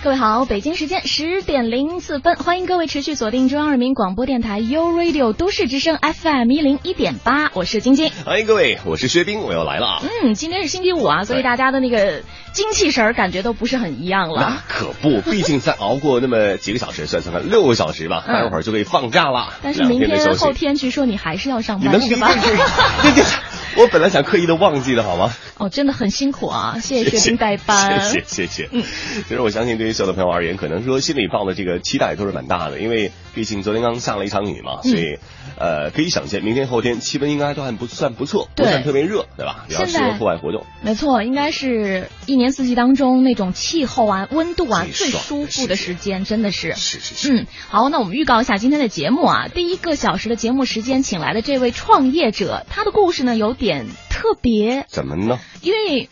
[0.00, 8.08] 各位好，北京时间十点零四分，欢迎各位持续锁定中央人民广播电台 u Radio 都市之声 FM 一零一点八，我是晶晶。
[8.24, 10.02] 欢迎各位，我是薛冰，我又来了啊。
[10.22, 12.22] 嗯，今天是星期五啊，所以大家的那个
[12.52, 14.40] 精气神儿感觉都不是很一样了。
[14.40, 19.52] 那可不，毕竟再熬过那么几个小时，算算看六个小时吧，待会儿就可以放假了。
[19.62, 22.30] 但是明天后天据说你还是要上班，是吧？
[23.80, 25.32] 我本来想刻意的忘记的，好吗？
[25.56, 26.78] 哦，真的很辛苦啊！
[26.82, 28.68] 谢谢薛冰代班，谢谢谢谢。
[28.72, 28.82] 嗯，
[29.28, 35.20] 其实我相信对于所有的朋友而言，可能说心里抱的这个期待都是蛮大的，因为毕竟昨天刚下了一场雨嘛，所以
[35.60, 39.64] 呃，可以想见明天后天气温应该都还不算不错，不算特别热，对吧？
[39.68, 40.66] 比较适合户外活动。
[40.82, 46.74] 没错，应该是一年四季当中那种气候啊、温度啊最舒服的时间，真的是。
[46.74, 47.32] 是是是。
[47.32, 53.68] 嗯，好，那我们预告一下今天的节目啊，第一个小时的节目时间，请来的这位创业者，他的故事呢有点。
[53.68, 55.38] 点特别怎么呢？
[55.60, 56.08] 因为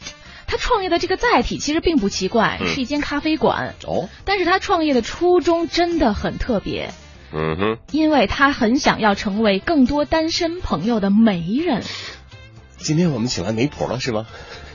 [0.47, 4.11] 他创业的这个载体其实并不奇怪，是一间咖啡馆哦。
[4.27, 6.91] 但是他创业的初衷真的很特别，
[7.33, 11.83] 嗯哼，因为他很想要成为更多单身朋友的媒人。
[12.79, 14.27] 今天我们请来媒婆了是吗？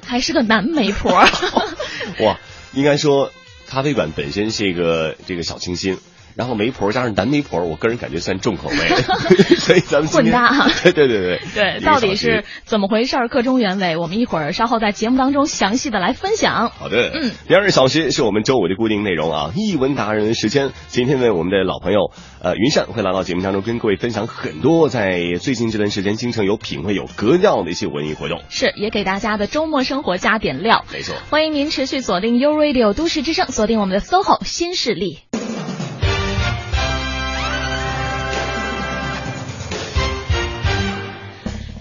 [0.06, 1.12] 还是个男媒婆。
[2.20, 2.40] 哇，
[2.74, 3.32] 应该说
[3.68, 5.98] 咖啡馆本身是一个这个小清新。
[6.36, 8.76] 然后媒婆加上男媒婆，我个人感觉算重口味，
[9.58, 10.68] 所以咱们混搭。
[10.84, 13.18] 对对对对对，到底是怎么回事？
[13.30, 16.70] 课中原委，我们一会儿稍后在节目当中详细的来分享。
[16.70, 20.72] 好的，嗯，第二小时是我们周五的固定内容啊，译文达人时间。
[20.88, 28.42] 今天呢，我们的老朋友呃云善会来到节目当中，跟各位分享很多在最近这段时间京城有品味、有格调的一些文艺活动。
[28.50, 30.86] 是，也给大家的周末生活加点料。
[30.92, 35.20] 没错，欢迎您持续锁定 U Radio 都市之声，锁定我们的 SOHO 新势力。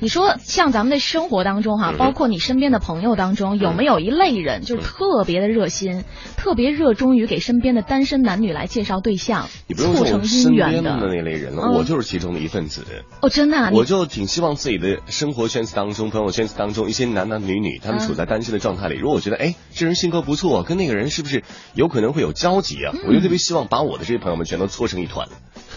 [0.02, 6.04] 你说像咱们的生活当中哈，包括你身边的朋友当中，有没有一类人就是特别的热心，
[6.38, 11.70] 特别热衷于给身边的单身男女来介绍对象，促成姻缘的那类人了？
[11.72, 12.82] 我就是其中的一份子。
[13.20, 13.70] 哦，真的？
[13.74, 21.44] 我就挺希望自己的生活圈子当中、朋友圈子当中，一些男男女女，他们处在单身的状态里，如果我觉得哎，这人性格不错，跟那个人是不是
[21.74, 22.94] 有可能会有交集啊？
[23.06, 25.28] 我就特别希望把我的这些朋友们全都搓成一团，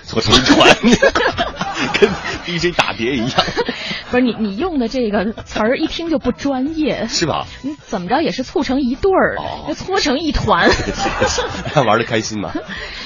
[0.06, 0.76] 搓成一团，
[2.00, 2.10] 跟
[2.46, 3.32] DJ 打碟一样。
[4.12, 7.46] 不是你，你用的这个词儿一听就不专业，是吧？
[7.64, 9.38] 你怎么着也是促成一对儿，
[9.68, 10.70] 就搓成一团，
[11.86, 12.54] 玩的开心吗？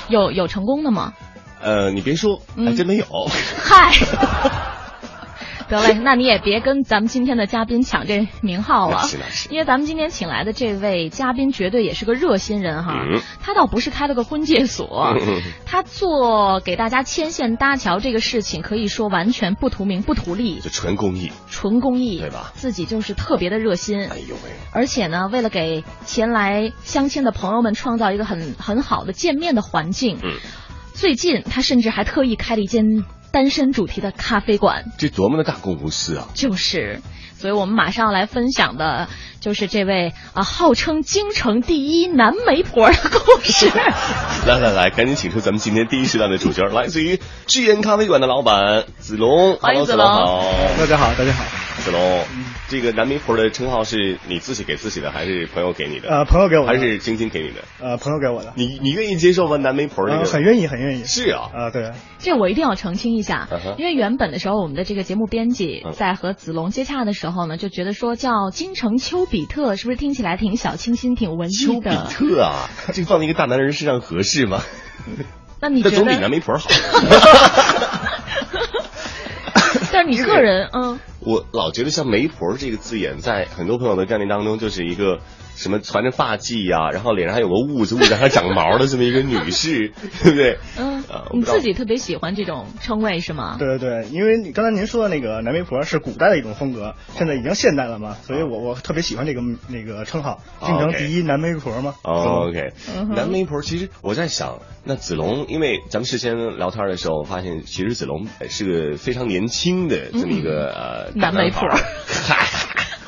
[0.09, 1.13] 有有成功的吗？
[1.61, 3.05] 呃，你别说，还真没有。
[3.63, 3.91] 嗨。
[5.69, 9.01] 得嘞，那你也别跟咱们今天的嘉宾抢这名号了，
[9.51, 12.93] 因为咱们今天请来的这位嘉宾绝对也是个热心人哈。
[13.09, 15.15] 嗯他倒不是开了个婚介所，
[15.65, 22.51] 他做给大家牵线搭桥这个事情，可以说完全不图名不图利，就纯公益，纯公益，对吧？
[22.55, 23.99] 自己就是特别的热心。
[24.09, 24.51] 哎呦喂！
[24.73, 30.31] 而且呢，为了给前来相亲的朋友们创造一个很很好的见面的环境，嗯，
[30.93, 33.05] 最近他甚至还特意开了一间。
[33.31, 36.27] 单身主题的咖啡馆，这多么的大公无私啊！
[36.33, 37.01] 就是，
[37.37, 39.07] 所以我们马上要来分享的，
[39.39, 43.69] 就是这位啊，号称京城第一男媒婆的故事。
[44.47, 49.57] 来来来，赶紧请出咱们今天第一时段的主角，来自于智源咖啡馆的老板子龙。
[49.57, 50.43] 欢迎子龙，好，
[50.79, 51.43] 大家好，大家好，
[51.87, 52.25] 子龙。
[52.67, 56.09] 这个男媒婆的称号是你自己给自己的，还是朋友给你的？
[56.09, 57.61] 呃，朋友给我，还是晶晶给你的？
[57.79, 58.51] 呃，朋友给我的。
[58.55, 59.55] 你你愿意接受吗？
[59.55, 60.25] 男媒婆这个？
[60.25, 61.05] 很愿意，很愿意。
[61.05, 61.91] 是啊，啊对。
[62.19, 71.73] 这我一定要澄清一下，因为原本的时候，我们的这个节目编辑在和子龙接洽的时候呢，就觉得说叫京城丘比特，是不是听起来挺小清新、挺文艺的？
[71.73, 74.61] 丘比特啊，这放在一个大男人身上合适吗？
[75.61, 75.95] 那你觉得？
[75.95, 76.69] 总比男媒婆好。
[79.91, 80.99] 但是你个人，嗯。
[81.27, 85.19] 我老觉得像媒婆这个字眼，在很多朋友的概念当中，就是一个
[85.57, 89.91] 什么传着发髻呀，然后脸上还有个痦子，痦子还长毛的这么一个女士，
[90.23, 90.57] 对不对？
[90.79, 91.03] 嗯，
[91.33, 93.57] 你自己特别喜欢这种称谓是吗？
[93.59, 101.95] 对对对，因为刚才您说的那个男媒婆是古代的一种风格，现在已经现代了嘛，所以我我特别喜欢这个那个称号，京城第一男媒婆嘛。
[102.03, 102.71] OK，
[103.13, 111.16] 男媒婆，其实我在想，那子龙，因为咱们事先聊天的时候发现，其实子龙是个非常年轻的这么一个呃。
[111.19, 112.47] 男媒婆，嗨，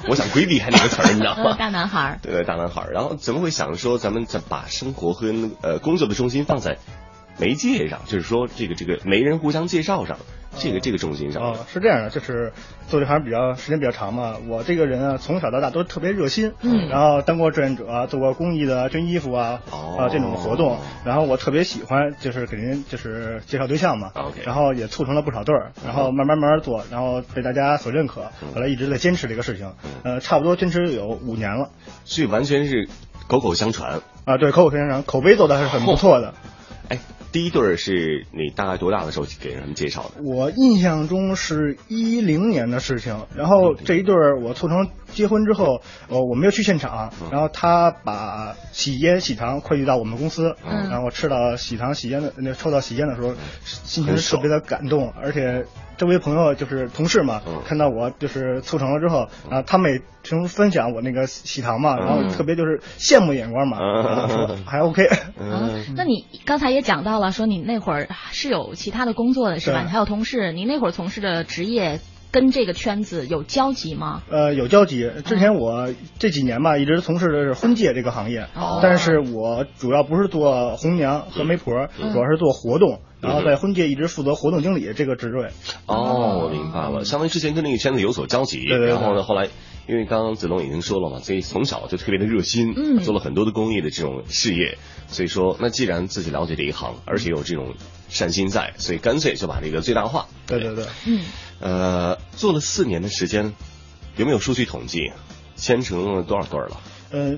[0.08, 1.56] 我想规避开那个词儿，你知道吗？
[1.60, 2.92] 大男孩儿，对，大男孩儿。
[2.92, 6.78] 然后怎么会想说咱们再把生活和呃工作的重心放在
[7.38, 10.18] 媒介上，就是说这个这个媒人互相介绍上，
[10.60, 11.42] 这个这个重心上。
[11.42, 12.52] 哦，是这样的，就是
[12.88, 14.36] 做这行比较时间比较长嘛。
[14.48, 20.78] 我这个人啊，从小到大都特别热心，嗯，然后当过志愿者，做过公益的捐衣服啊，啊这种活动。
[21.06, 24.12] 然后我特别喜欢，就是给人就是介绍对象嘛。
[24.44, 28.24] 然后也促成了不少对儿，然后慢慢慢慢做，然后被大家所认可。
[28.54, 29.72] 后来一直在坚持这个事情，
[30.04, 31.70] 呃，差不多坚持有五年了。
[32.04, 32.90] 所以完全是
[33.28, 36.34] 口口相传啊，对，口口相传，口碑做的还是很不错的。
[36.90, 37.00] 哎。
[37.32, 40.24] 第一对是你大概多大的时候给人介绍的？
[40.24, 43.26] 我印象中是一零年的事情。
[43.36, 47.14] 然后这一对我促成结婚之后，呃，我没有去现场。
[47.32, 53.34] 然后他把喜烟喜糖快递到我们公司，然后我吃到喜糖喜烟的那抽到喜烟的时候，
[53.64, 55.66] 心情特别的感动，而且。
[56.00, 63.78] 周围朋友就是同事嘛，看到我就是促成了之后，啊，他们也听分享我那个喜糖嘛，然后特别就是羡慕眼光嘛，
[64.30, 65.08] 说还 OK。
[65.96, 69.82] 那你刚才也讲到了，说你那会儿是有其他的工作的是吧？
[69.84, 72.00] 你还有同事，你那会儿从事的职业
[72.32, 74.22] 跟这个圈子有交集吗？
[74.30, 75.10] 呃，有交集。
[75.26, 78.48] 之前我这几年吧，一直从事的是婚介这个行业，
[78.82, 83.02] 但是我主要不是做红娘和媒婆，主要是做活动。
[83.22, 85.50] 然后在婚介一直负责活动经理这个职位。
[85.88, 88.66] 哦，我明白了，相当于之前跟那个圈子有所交集。
[88.66, 88.88] 对对。
[88.88, 89.50] 然后呢，后来
[89.90, 94.78] 因为刚刚子龙已经说了嘛，所以从小就特别的热心，嗯，做了很多的公益的这种事业。
[95.08, 97.74] 所以说，那既然自己了解这一行，而且有这种
[98.08, 100.28] 善心在，所以干脆就把这个最大化。
[100.48, 100.86] 对对对。
[101.06, 101.20] 嗯。
[101.60, 103.54] 呃，做了四年的时间，
[104.16, 105.12] 有没有数据统计，
[105.56, 106.82] 牵成了多少对了？
[107.12, 107.38] 呃。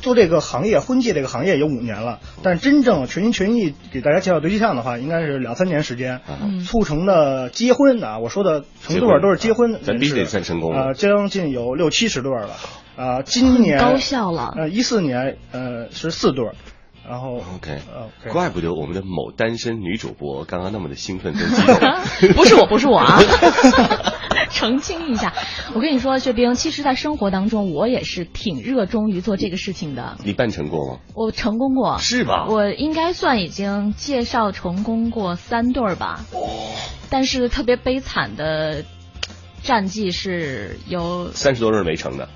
[0.00, 6.20] 做这个行业，婚介这个行业有五年了，但真正全心全意给大家介绍对象的话，应该是两三年时间。
[6.66, 12.56] 促成的结婚啊，我说的成对都是结婚，咱必须得算成功啊，将近有六七十对了
[12.96, 13.22] 啊。
[13.22, 16.46] 今年高效了，呃，一四年呃是四对。
[17.12, 17.78] 然后 OK，
[18.30, 21.76] 怪不得我们的某单身女主播刚刚那么的兴奋跟激动。
[22.32, 23.20] 不是我，不是我啊！
[24.48, 25.34] 澄清一下，
[25.74, 30.16] 我跟你说，薛冰，其实，在生活当中，我也是挺热衷于做这个事情的。
[30.24, 31.00] 你办成过吗？
[31.14, 32.46] 我成功过，是吧？
[32.48, 36.24] 我应该算已经介绍成功过三对儿吧。
[36.32, 36.40] 哦。
[37.10, 38.84] 但是特别悲惨的
[39.62, 42.30] 战绩是有三十多对没成的。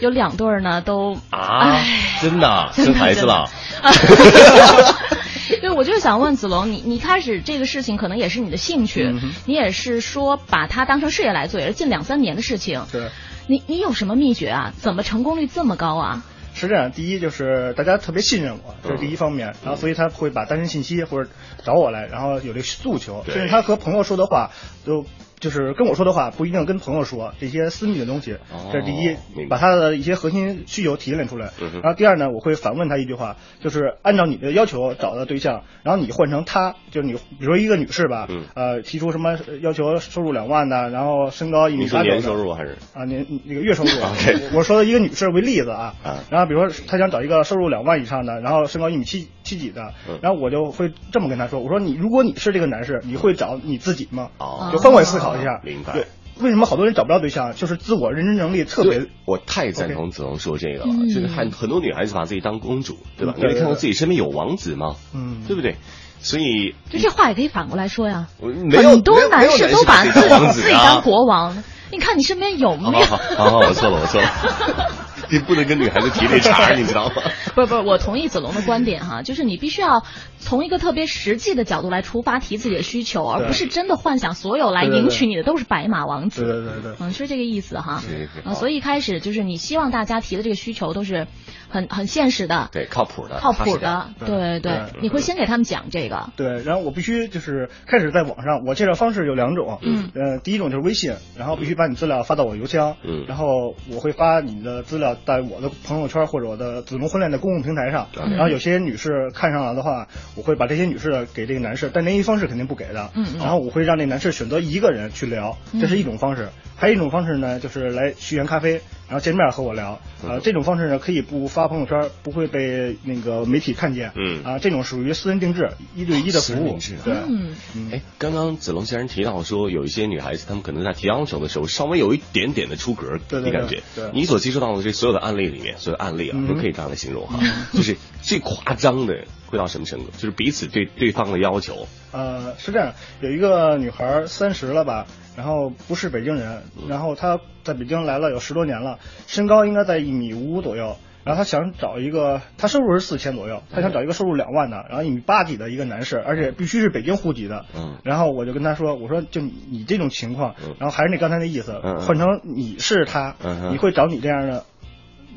[0.00, 1.80] 有两对儿呢，都啊，
[2.20, 3.48] 真的生孩子了。
[5.60, 9.14] 对，我就是想问子龙，你你开始这个事情可能也是你的兴趣，
[9.46, 12.86] 你也是说把它当成事业来做，也是近两三年的事情。
[12.92, 13.08] 对，
[13.46, 14.72] 你你有什么秘诀啊？
[14.78, 16.24] 怎么成功率这么高啊？
[16.54, 21.28] 是这样，第一就是大家特别信任我，这是第一方面，然后所以他会把单身信息或者
[21.64, 24.50] 找我来，然后有这个诉求，甚至他和朋友说的话
[24.84, 25.04] 都。
[25.40, 28.36] 就是跟我说的话不一定跟朋友说这些私密的东西，
[28.72, 29.16] 这是第一，
[29.48, 31.50] 把他的一些核心需求提炼出来。
[31.82, 42.10] 然后第二呢，我会反问他一句话，就是按照你的要求找的对象，然后你换成他，就是你，比如说一个女士吧，呃，提出什么要求收入两万的，然后身高一米八九。
[42.10, 43.90] 年收入还是啊年那个月收入？
[44.54, 45.94] 我说的一个女士为例子啊，
[46.28, 54.28] 然后比如说她想找一个收入两万以上的，然后身高一米七七几的，然后我就会这么跟她说，我说你如果你是这个男士，你会找你自己吗？
[54.70, 55.29] 就换位思考。
[55.36, 55.92] 一下，明白。
[55.92, 56.06] 对，
[56.40, 57.54] 为什么好多人找不到对象？
[57.54, 59.06] 就是自我认知能力特别。
[59.26, 63.34] 我太赞同子龙说这个了，就是很很多女孩子把自己当公主，对吧？
[63.36, 64.96] 你没看到自己身边有王子吗？
[65.14, 65.76] 嗯，对不对？
[66.22, 68.28] 所以，就这话也可以反过来说呀。
[68.40, 71.56] 很多男士都把自己自己当国王，
[71.90, 73.06] 你看你身边有没有？
[73.06, 74.30] 好好好，我错了，我错了。
[75.32, 77.14] 你不能跟女孩子提这茬，你知道吗？
[77.54, 80.02] 不是不是，我同意子龙的观点哈，就是你必须要
[80.40, 86.42] 从一个特别实际的角度来出发提自己的需求，而不是真的幻想所有来迎娶你的都是白马王子。
[86.42, 88.02] 对对对对，嗯，是这个意思哈。
[88.44, 91.28] 嗯，所以一开始就是你希望大家提的这个需求都是。
[91.70, 118.80] 很很现实的，对，靠谱的，靠谱的，对对，你会先给他们讲这个，对，然后我必须就是开始在网上，我介绍方式有两种，嗯，呃，第一种就是微信，然后必须把你资料发到我邮箱，嗯，然后我会发你的资料在我的朋友圈或者我的子龙婚恋的公共平台上，然后有些女士看上了的话，我会把这些女士给这个男士，但联系方式肯定不给的，嗯，然后我会让那男士选择一个人去聊，这是一种方式，还有一种方式呢，就是来续缘咖啡。
[119.10, 127.52] 然后见面和我聊，啊，这种方式呢可以不发朋友圈，不会被那个媒体看见，嗯，啊，这种属于私人定制，一对一的服务，对，嗯，
[127.90, 133.82] 哎，刚刚子龙先生提到说，有一些女孩子她们可能在提要求的时候稍微有一点点的出格，你感觉？
[134.14, 137.40] 你所接触到的这所有的案例里面，所有案例啊，都可以这样来形容哈，
[137.72, 140.10] 就是最夸张的会到什么程度？
[140.12, 141.86] 就是彼此对对方的要求。
[142.12, 157.66] 呃，是这样，有一个女孩三十了吧，然后不是北京人，然后她在北京来了有十多年了，身高应该在一米五五左右，然后她想找一个，她收入是四千左右，她想找一个收入两万的，然后一米八几的一个男士，而且必须是北京户籍的。
[157.76, 157.98] 嗯。
[158.02, 163.36] 然后我就跟她说，我说就你这种情况，然后还是那刚才那意思，换成你是他，
[163.70, 164.64] 你会找你这样的。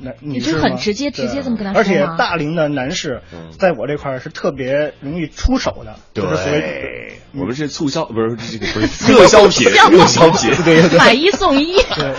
[0.02, 3.22] 男，你就很直接，直接这么跟他说而且大龄的男士，
[3.58, 11.74] 在我这块是特别容易出手的，就是所谓我们是促销，不是这个不是热销品，热销品， 对，买一送一。
[11.96, 12.14] 对，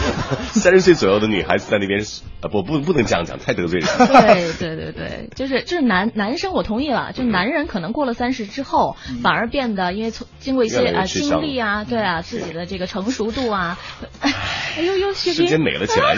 [0.52, 2.00] 三十岁左右的女孩子在那边
[2.40, 3.88] 啊，不不不能这样讲，太得罪人。
[4.08, 13.78] 对对对对，就是就是男男生，我同意了，就男人可能过了三十之后，反而变得因为从经过一些啊经历啊，对啊自己的这个成熟度啊，
[14.20, 16.16] 哎呦呦，瞬间美了起来。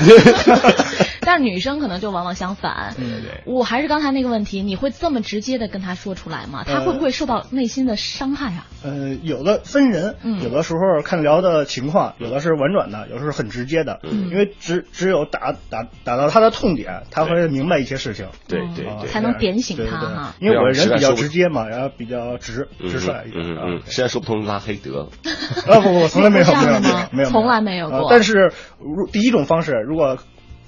[1.26, 2.94] 但是女生可能就往往相反。
[2.96, 6.62] 对对对，我还是刚才那个问题，你会这么直接的跟他说出来吗？
[6.64, 8.66] 他会不会受到内心的伤害啊？
[8.84, 13.98] 呃，有的分人，有的时候看聊的情况，有的是婉转的，有的是很直接的。
[14.04, 18.28] 嗯，因为只只有打打打到他的痛点，他会明白一些事情。
[18.46, 20.34] 对对对，才能点醒他哈。
[20.38, 23.44] 因为我人比较直接嘛，然后比较直直率一点。
[23.44, 25.08] 嗯嗯，实在说不通拉黑得了。
[25.66, 26.80] 啊不不，从来没有没有
[27.10, 28.06] 没有，从来没有过。
[28.08, 30.16] 但是如第一种方式，如果。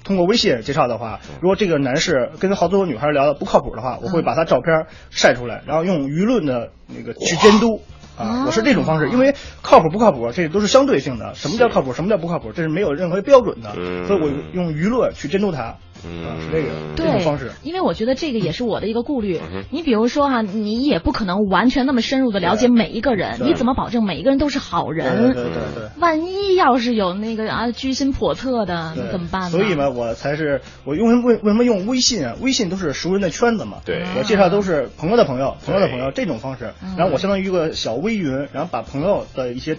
[0.09, 7.83] 通过微信介绍的话，如果这个男士跟好多女孩聊的不靠谱的话，我会把他照片晒出来，然后用舆论的那个去监督
[8.17, 11.35] 啊，我是这种方式，因为靠谱不靠谱，这都是相对性的。
[11.35, 11.93] 什么叫靠谱？
[11.93, 12.51] 什么叫不靠谱？
[12.51, 13.75] 这是没有任何标准的，
[14.07, 15.75] 所以我用舆论去监督他。
[16.05, 19.39] 嗯，是这个这种方式，因为我觉得这个也是我的一个顾虑。
[19.69, 25.33] 你比如说哈，你也不可能完全那么深入的了解每一个人，你怎么保证每一个人都是好人？
[25.33, 25.89] 对对对。
[25.99, 29.49] 万一要是有那个啊居心叵测的，怎么办呢？
[29.49, 32.35] 所以嘛，我才是我用为为什么用微信啊？
[32.41, 33.79] 微信都是熟人的圈子嘛。
[33.85, 34.03] 对。
[34.17, 39.77] 我介绍都是朋友的朋友，朋友的朋友这种方式，然后我相当于一个小微云，然后把朋友的一些。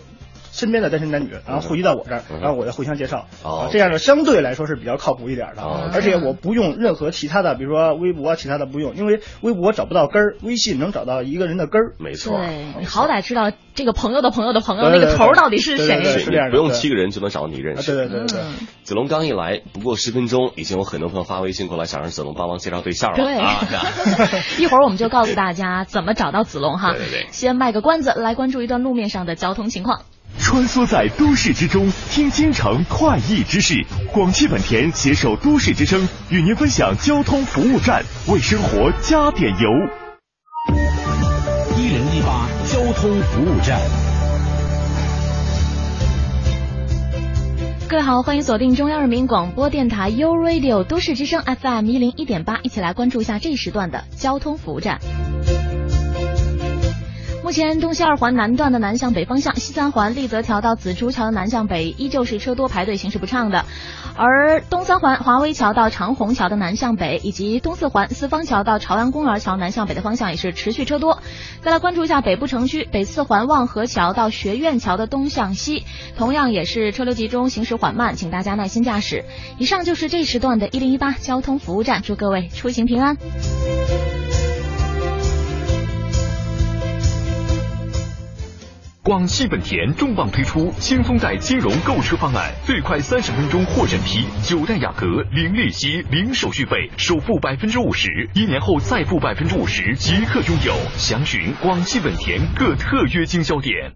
[0.52, 3.26] 身边的单身男女，然后汇集到我这儿，然后我再互相介绍，
[3.70, 11.94] 这样呢相对来说是比较靠谱一点的，而且我不用任何其他的，比如说微博，其他的不用，因为微博找不到根儿，微信能找到一个人的根儿。
[11.98, 17.92] 没错，对你好歹知道这个朋友的朋友的朋友那个头到底是谁，是这样不用七个人就能找到你认识。
[17.94, 18.40] 对对对对。
[18.82, 23.16] 子龙刚一来，不过十分钟，已经有很多朋友发微信过来，想让子龙帮忙介绍对象了。
[23.16, 23.36] 对，
[24.62, 26.90] 一会儿我们就告诉大家怎么找到子龙哈。
[26.90, 27.26] 对对对。
[27.30, 30.02] 先卖个关子，来关注一段路面上的交通情况。
[30.38, 33.74] 穿梭在都市之中，听京城快意之事。
[34.12, 39.68] 广汽本田携手都市之声，与您分享交通服务站，为生活加点油。
[41.76, 43.80] 一零一八交通服务站。
[47.88, 55.00] 各位好，欢迎锁定中央人民广播电台 u Radio 都市之声 FM 一零一点八，一起来关注一下这一时段的交通服务站。
[57.42, 63.64] 目前东西二环南段的南向北方向，西三环立泽桥到紫竹桥的南向北依旧是车多排队，行驶不畅的。
[64.14, 71.22] 而东三环华威桥到长虹桥的南向北，以及东四环四方桥到朝阳公园桥南向北的方向也是持续车多。
[71.62, 75.84] 再来关注一下北部城区，北四环望河桥到学院桥的东向西，
[76.16, 79.24] 同样也是车流集中，行驶缓慢，请大家耐心驾驶。
[79.58, 83.16] 以上就是这时段的一零一八交通服务站，祝各位出行平安。
[89.10, 100.72] 广汽本田重磅推出新风贷金融购车方案，最快三十分钟获审批，九代雅阁零利息、零手续费，首付百分之五十，一年后再付百分之五十即可拥有。
[100.96, 103.90] 详询广汽本田各特约经销点。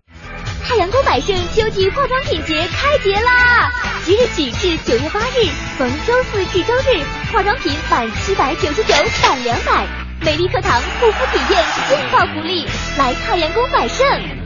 [0.65, 3.71] 太阳宫百盛秋季化妆品节开节啦！
[4.05, 5.47] 即日起至九月八日，
[5.79, 8.93] 逢周四至周日，化妆品满七百九十九
[9.23, 9.87] 返两百，
[10.23, 12.67] 美丽课堂护肤体验劲爆福利，
[12.99, 14.44] 来太阳宫百盛。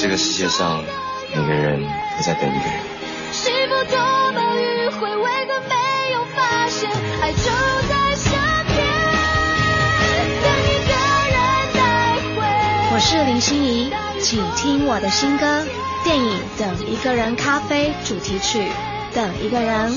[0.00, 0.82] 这个世界上，
[1.36, 2.80] 每个人都在等一个人。
[12.92, 13.92] 我是林心怡，
[14.22, 15.62] 请听我的新歌
[16.02, 18.58] 电影《等一个人》咖啡主题曲
[19.14, 19.92] 《等一个人》，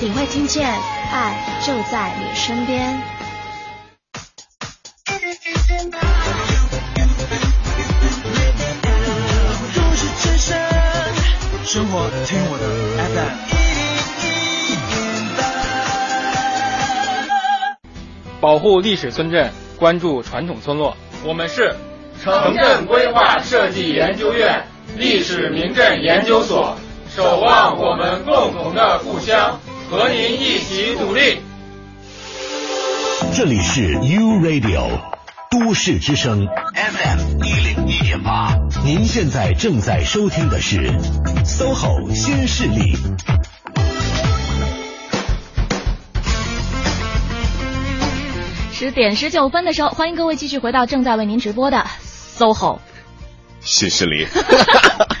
[0.00, 0.66] 你会听见
[1.12, 3.17] 爱就在你身边。
[11.68, 12.64] 生活听我的
[13.12, 13.28] FM
[18.40, 20.96] 保护历史村镇，关注传统村落。
[21.26, 21.76] 我们是
[22.24, 26.74] 城镇规划设计研究院历史名镇研究所，
[27.14, 29.60] 守望我们共同的故乡，
[29.90, 31.42] 和您一起努力。
[33.36, 35.17] 这里是 U Radio。
[35.50, 40.90] 都市之声 FM 一零一点八，您现在正在收听的是
[41.44, 42.96] SOHO 新势力。
[48.72, 51.86] 十点十九分的时候，欢迎各位继续回到正在为您直播的
[52.38, 52.78] SOHO
[53.60, 54.26] 新势力。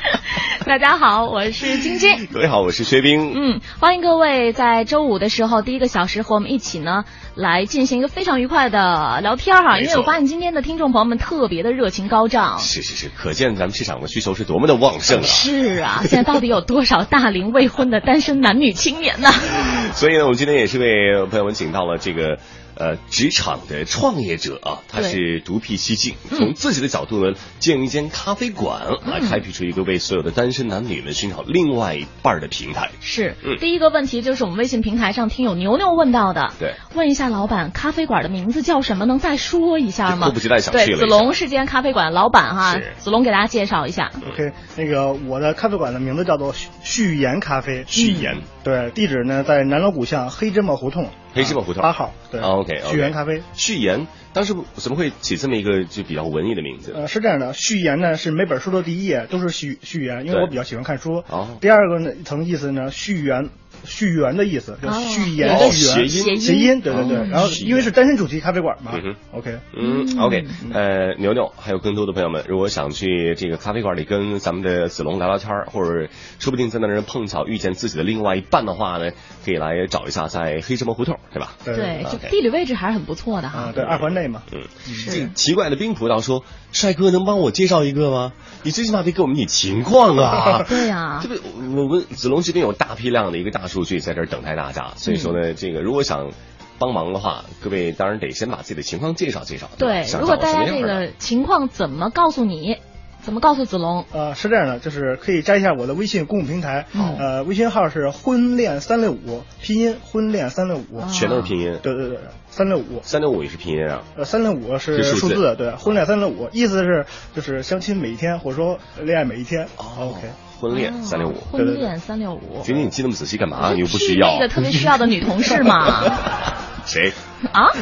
[0.68, 2.26] 大家好，我是晶晶。
[2.30, 3.32] 各位好，我是薛冰。
[3.34, 9.78] 嗯，欢迎各位在周五的时候第一个小时和我们一起呢来进行一个非常愉快的聊天哈。
[9.78, 12.58] 因为我发现今天的听众朋友们特别的热情高涨。
[12.58, 15.24] 是是是，可见咱们市场的需求是多么的旺盛啊！
[15.24, 19.30] 是啊，现在到底有多少大龄未婚的单身男女青年呢？
[19.96, 22.38] 所以呢，我们今天也是为朋友们请到了这个。
[22.78, 32.90] 呃，职场的创业者啊，他是独辟蹊径，从自己的角度呢，建一间咖啡馆，来开辟出一个为所有的单身男女们寻找另外一半的平台。
[33.00, 39.06] 是，嗯第一个问题就是我们微信平台上听友牛牛问到的，对，问一下老板，咖啡馆的名字叫什么？
[39.06, 40.26] 能再说一下吗？
[40.26, 40.86] 迫不及待想去了。
[40.86, 44.12] 对，子龙是间咖啡馆老板哈，子龙给大家介绍一下。
[44.30, 46.54] OK，那个我的咖啡馆的名字叫做
[46.84, 48.36] 旭言咖啡，旭言。
[48.62, 51.08] 对，地址呢在南锣鼓巷黑芝麻胡同。
[51.38, 56.92] 黑芝麻胡同八号，对，OK，序言咖啡，序言，当时怎么会起这么一个就比较文艺的名字？
[56.96, 61.22] 呃，是这样的，序言呢是每本书的第一页都是序序言，因为我比较喜欢看书。
[61.28, 63.50] 哦，第二个呢层意思呢，序言。
[63.84, 67.28] 续缘的意思，叫续言谐音，谐音，对对对。
[67.28, 68.92] 然后因为是单身主题咖啡馆嘛
[69.32, 76.08] ，OK，嗯，OK，呃，牛牛还有更多的朋友们，如果想去这个咖啡馆里跟咱们的子龙聊聊天或者
[76.38, 79.10] 说不定在那儿碰巧遇见自己的另外一半的话呢，
[79.44, 81.54] 可以来找一下，在黑芝麻胡同，对吧？
[81.64, 83.72] 对，就地理位置还是很不错的哈。
[83.74, 84.42] 对，二环内嘛。
[84.52, 84.62] 嗯，
[85.06, 88.32] 这奇怪的冰葡萄说：“帅哥，能帮我介绍一个吗？
[88.64, 90.64] 你最起码得给我们点情况啊。
[90.68, 96.32] ”对呀，这个我们子龙这边有大批量的一个大数据在这儿等待大家，所以说呢，这个如果想
[96.78, 99.68] 帮忙的话，各位当然得先把自己的情况介绍介绍。
[99.78, 102.78] 对，如果大家这个情况怎么告诉你？
[103.20, 104.06] 怎么告诉子龙？
[104.12, 106.86] 呃，是这样的，就是可以加一下我的微信公众平台，
[107.18, 111.78] 呃，微信号是婚恋三六五，拼音婚恋三六五，全都是拼音。
[111.82, 114.02] 对对对，三六五，三六五也是拼音啊。
[114.16, 119.66] 呃，三六五是数字，对，婚恋三六五，意思是就是相亲每一天，或者说恋爱每一天。
[119.76, 120.20] OK，
[120.60, 122.62] 婚恋三六五，婚恋三六五。
[122.64, 123.72] 婷婷你记那么仔细干嘛？
[123.72, 124.34] 你又不需要。
[124.34, 126.02] 那个特别需要的女同事嘛。
[126.84, 127.12] 谁？
[127.52, 127.68] 啊？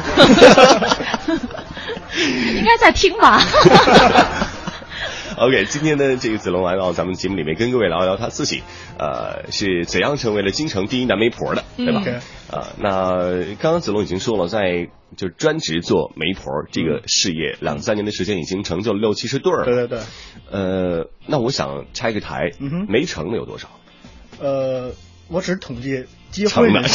[2.55, 3.41] 应该在听吧。
[5.39, 8.63] OK，今天呢，这个子龙来到咱们节目里面，跟各位聊一聊他自己，
[8.97, 12.03] 呃，是怎样成为了京城第一男媒婆的，对吧？
[12.49, 19.63] 呃，那刚刚子龙已经说了，在就专职做媒婆这个事业两三年的时间，已经成就了六七十对儿。
[19.63, 19.99] 对对对。
[20.49, 22.51] 呃，那我想拆个台，
[22.89, 23.69] 没成的有多少？
[24.39, 24.91] 呃，
[25.27, 26.81] 我只统计结婚的。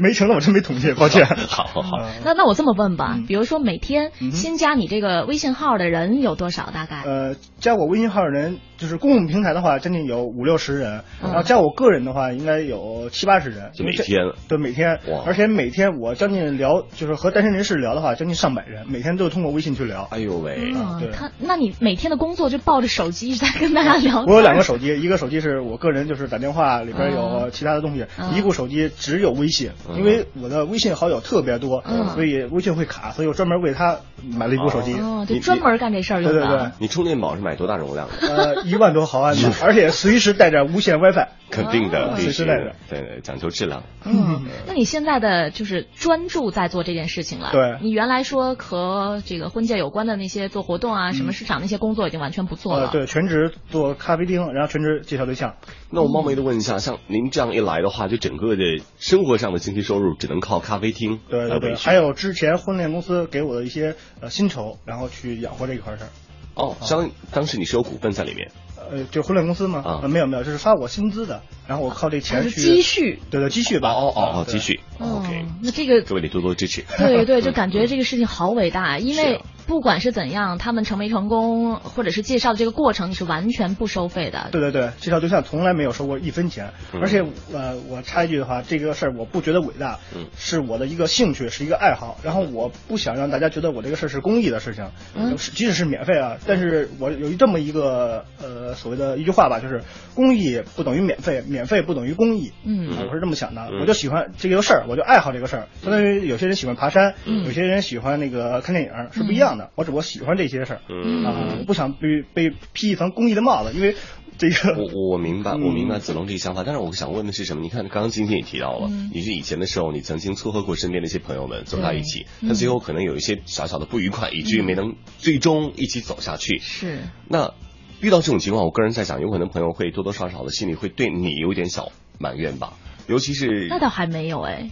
[0.00, 1.26] 没成了我真没统计，抱歉。
[1.26, 6.70] 好好好，那那我这么问吧，比如说每天新加你这个微信号的人有多少？
[6.70, 7.02] 大概？
[7.04, 13.70] 呃，加我微信号的人，就是公共平台的话，将近有五六十人，然后加我个人的话，应该有七八十人。
[13.74, 14.18] 就每天？
[14.48, 14.98] 对，每天。
[15.26, 20.08] 而且每天我将近聊，就是和单身人士聊的话，将近上百人，每天都通过微信去聊。
[20.10, 20.72] 哎呦喂！
[20.98, 21.10] 对。
[21.12, 24.24] 他，那你每天的工作就抱着手机一直在跟大家聊？
[24.26, 30.70] 我有两个手机，一个手机是我个人，就是打电话，里边有其他的东西；一部手机只有微信，因为我的。
[30.70, 31.82] 微信好友特别多，
[32.14, 34.94] 所以微信会卡，所以我专门为他买了一部手机。
[34.94, 36.38] 哦，就专门干这事儿用的。
[36.38, 38.28] 对对对，你充电宝是买多大容量的？
[38.28, 41.28] 呃，一万多毫安的，而且随时带着无线 WiFi。
[41.50, 42.76] 肯定的，随时带着。
[42.88, 43.82] 对，讲究质量。
[44.04, 47.50] 嗯，那你现在的就是专注在做这件事情了。
[47.50, 47.76] 对。
[47.82, 52.90] 你原来说和这个婚介有关的那些做活动啊，什么市场那些工作已经完全不做了。
[52.92, 55.56] 对，全职做咖啡厅，然后全职介绍对象。
[55.90, 58.62] 那我冒昧的问一下，像您这样一来的话，就整个的
[59.00, 66.10] 生活上的经济收入只能靠咖啡厅对对对，还有之前婚恋公司给我的一些呃薪酬，然后去养活这一块事儿。
[66.54, 68.50] 哦，相当时你是有股份在里面。
[68.90, 70.00] 呃，就婚恋公司吗？
[70.02, 73.90] 啊，没有没有，就是发我薪资的，然后我靠这钱去积蓄，对对，积蓄吧。
[73.92, 74.80] 哦哦哦，积蓄。
[74.98, 76.84] OK，那这个各位得多多支持。
[76.98, 79.40] 对对，就 感觉这个事情好伟大，因为。
[79.70, 84.48] 不管是怎样，他们成没成功，或者是介绍的这个过程，你是完全不收费的。
[84.50, 86.72] 对对对，介绍对象从来没有收过一分钱。
[87.00, 90.00] 而且，呃，我插一句的话，这个事儿我不觉得伟大，
[90.36, 92.18] 是我的一个兴趣，是一个爱好。
[92.24, 94.90] 然后我不想让大家觉得我这个事儿是公益的事情，
[95.38, 96.36] 即使是免费啊。
[96.48, 99.80] 但是我有这么一个呃所谓的一句话吧，就是
[100.16, 102.50] 公益不等于免费，免费不等于公益。
[102.64, 103.70] 嗯，我是这么想的。
[103.80, 105.68] 我就喜欢这个事儿，我就爱好这个事儿。
[105.80, 109.59] 相当于有些人喜欢爬山，有些人喜欢那个看电影，是不一样的。
[109.74, 110.80] 我只不过喜欢这些事儿，
[111.24, 113.94] 啊，我不想被被披一层公益的帽子，因为
[114.38, 117.62] 这个我我明白， 我明白子龙这个想法，但是我想问的是什么？
[117.62, 126.58] 你看，刚刚今天也提到了，你是以前的时候，你曾经撮合过身边的一些朋友们走到一起，但最后可能有一些小小的不愉快，以至于没能最终一起走下去。
[126.58, 127.00] 是。
[127.28, 127.52] 那
[128.00, 132.74] 遇到这种情况，我个人在想，有可能朋友会多多少少的心里会对你有点小埋怨吧，
[133.08, 134.70] 尤其是那倒还没有哎，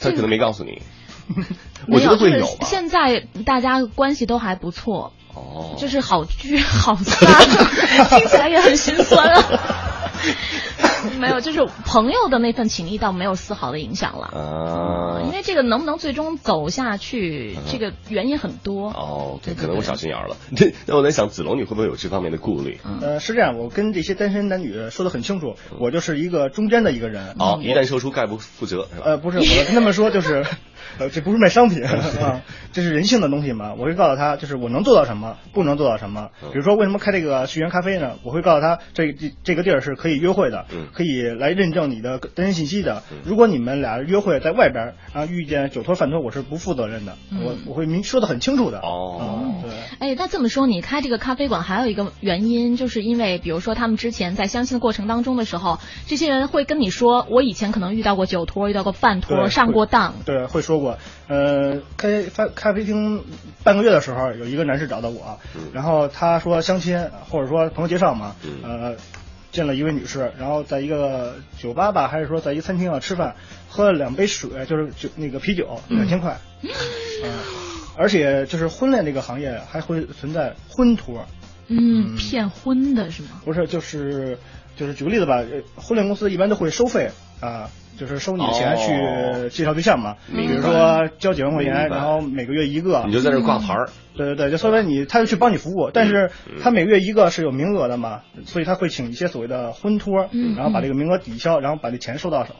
[0.00, 0.80] 他可能没告诉你，
[1.88, 2.66] 我觉得会有吧。
[2.66, 5.12] 现在大家关系都还不错。
[5.32, 7.48] 哦，就是好聚 好散，
[8.10, 9.44] 听起来也很心酸啊。
[11.20, 15.22] 没有，就是朋友的那份情谊倒没有丝毫的影响了啊。
[15.24, 18.88] 因为这个能不能最终走下去，这个原因很多。
[18.88, 20.36] 哦，对，可能我小心眼了。
[20.56, 22.80] 这那我在想，子龙你会不会有这方面的顾虑？
[23.00, 27.36] 呃，是这样，我跟这些单身男女说的很清楚，我就是一个中间的一个人。
[27.38, 29.06] 哦，一旦说出概不负责是吧？
[29.06, 30.44] 呃，不是，我那么说就是。
[30.98, 33.74] 呃，这不是卖商品 啊，这是人性的东西嘛。
[33.78, 36.30] 我会告诉他，就是我能做到什么，不能做到什么。
[36.52, 38.16] 比如说，为什么开这个旭源咖啡呢？
[38.22, 43.02] 我会告诉他，这这这个地儿是可以约会的，可以来认证你的个人信息的。
[43.24, 47.16] 如果你们俩约会在外边，然后遇见酒托饭托，我是不负责任的。
[47.44, 48.78] 我我会明说的很清楚的。
[48.80, 49.70] 哦，对。
[49.98, 60.14] 哎，那这么说，你开这个咖啡馆还有一个原因，就是因为比如说他们之前在相亲的过程当中的时候，这些人会跟你说，我以前可能遇到过酒托，遇到过饭托，上过当。
[60.24, 60.98] 对，会说过。
[61.28, 63.22] 呃，开咖咖啡厅
[63.62, 65.38] 半个月的时候，有一个男士找到我，
[65.72, 68.96] 然后他说相亲或者说朋友介绍嘛，呃，
[69.52, 73.36] 见了一位女士，然后在一个酒吧吧，还是说在一个餐厅啊吃饭，
[73.68, 76.70] 喝了两杯水，就是酒那个啤酒，两千块，嗯，
[77.96, 81.26] 而且就是婚恋这个行业还会存在婚托，
[81.68, 83.42] 嗯，骗婚的是吗？
[83.44, 84.38] 不是，就是
[84.76, 85.42] 就是举个例子吧，
[85.76, 87.70] 婚恋公司一般都会收费啊。
[87.98, 93.88] 就是收你的钱去介绍对象嘛，比如说交几万块钱，然后每个月一个，你就在这挂牌儿。
[94.16, 96.30] 对对对，就说明你他就去帮你服务，但是
[96.62, 102.54] 他每个月一个是有名额的嘛，所以他会请一些所谓的婚托，然后把这个名额抵消，然后把这钱收到手。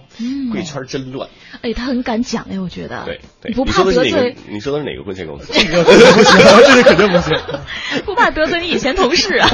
[0.52, 1.28] 贵圈真乱。
[1.60, 3.04] 哎，他很敢讲哎，我觉得。
[3.04, 3.52] 对对。
[3.52, 4.36] 不怕得罪？
[4.48, 5.52] 你说的是哪个婚介公司？
[5.52, 5.90] 这个不
[6.22, 7.36] 行，这个肯定不行。
[8.06, 9.48] 不怕得罪你以前同事啊。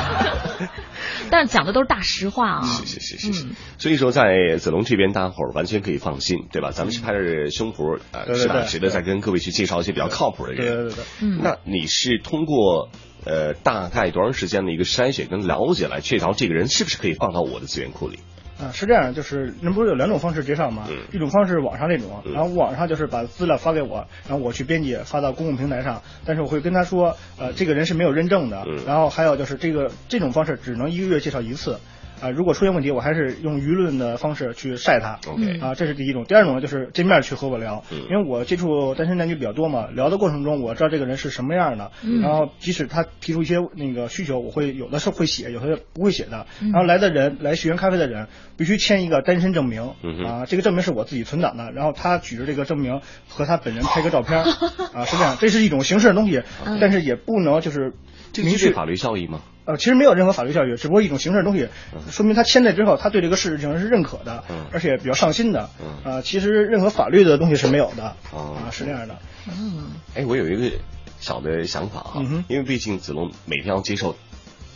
[1.31, 2.65] 但是讲的都是大实话啊！
[2.65, 3.47] 是是是是是，
[3.79, 6.71] 所以说在子龙这边，大家伙儿完全可以放心，对吧？
[6.71, 10.65] 咱们是拍着胸脯呃实打实的在跟各位去介绍一些比较靠谱的人。
[10.65, 11.05] 对对对。
[11.21, 11.41] 嗯。
[11.43, 12.91] 那你是通过
[13.25, 18.19] 呃大概多长时间的一个筛选跟了解来确凿这个人是不是可以放到我的资源库里？
[18.59, 20.87] 啊，是这样，就是那不是有两种方式介绍吗？
[21.13, 31.79] 一种方式网上那种，然后网上就是把资料发给我，然后我去编辑发到公共平台上，但是我会跟他说，呃，这个人是没有认证的，然后还有就是这个这种方式只能一个月介绍一次。
[32.21, 35.19] 啊，如果出现问题，我还是用舆论的方式去晒他。
[35.31, 36.25] OK，啊，这是第一种。
[36.25, 41.91] 第二种呢，就是见面去和我聊，因为我接触单身男女比较多嘛，聊的过程中我知道这个人是什么样的，
[42.23, 46.47] 然后即使他提出一些那个需求，我会有的是会写，有的不会写的。
[46.73, 49.93] 然后来的人来学员咖啡的人必须签一个单身证明，
[50.25, 54.39] 啊，这个证明是我自己存档的，然后他举着这个证明和他本人拍个照片，
[54.95, 56.43] 啊，是这样，这是一种形式的东西，
[56.81, 57.93] 但是也不能就是
[58.39, 59.41] 明确法律效益吗？
[59.67, 61.69] 呃，其实没有任何法律效益，只不过一种形式的东西，
[62.11, 65.69] 说明他签了之后，他对这个事情是认可的，而且比较上心的。
[66.05, 69.19] 呃，其实任何法律的东西是没有的啊，是这样的。
[69.49, 70.77] 嗯，哎，我有一个
[71.19, 74.15] 小的想法哈，因为毕竟子龙每天要接受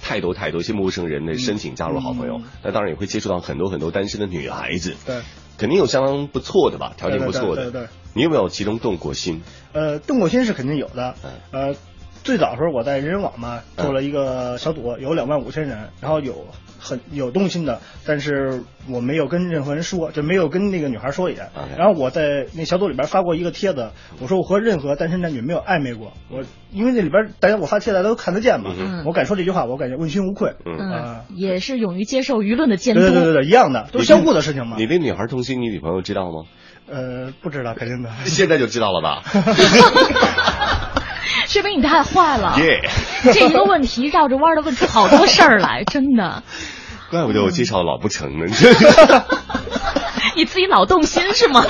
[0.03, 5.21] 太多太多一些陌生人的申请加入好朋友，那当然也会接触到很多很多单身的女孩子，对，
[5.57, 7.89] 肯定有相当不错的吧，条件不错的，对对。
[8.13, 9.41] 你有没有其中动过心？
[9.73, 11.15] 呃，动过心是肯定有的，
[11.53, 11.77] 呃。
[12.23, 16.47] 最早的时候，我在人人网嘛做了一个小组，有两万五千人，然后有
[16.79, 21.37] 很有动心的，但是我没有跟任何人说，就没有跟那个女孩说也。
[21.77, 28.71] 然后我在那小组里边发过一个帖子，我说我和任何单身男女没有暧昧过，我因为那里边大家我发帖子大家都看得见嘛，
[29.07, 30.55] 我敢说这句话，我感觉问心无愧。
[30.67, 33.01] 嗯，也是勇于接受舆论的监督。
[33.01, 34.77] 对对对对，一样的，都是相互的事情嘛。
[34.79, 36.45] 你那女孩动心，你女朋友知道吗？
[36.89, 38.11] 呃，不知道，肯定的。
[38.27, 39.23] 现在就知道了吧？
[41.51, 42.55] 说明你太坏了，
[43.33, 46.45] 这一个问题绕着弯的问出好多事儿来，真的。
[47.11, 48.47] 怪不得我介绍老不成呢。
[50.37, 51.67] 你自己老动心是吗？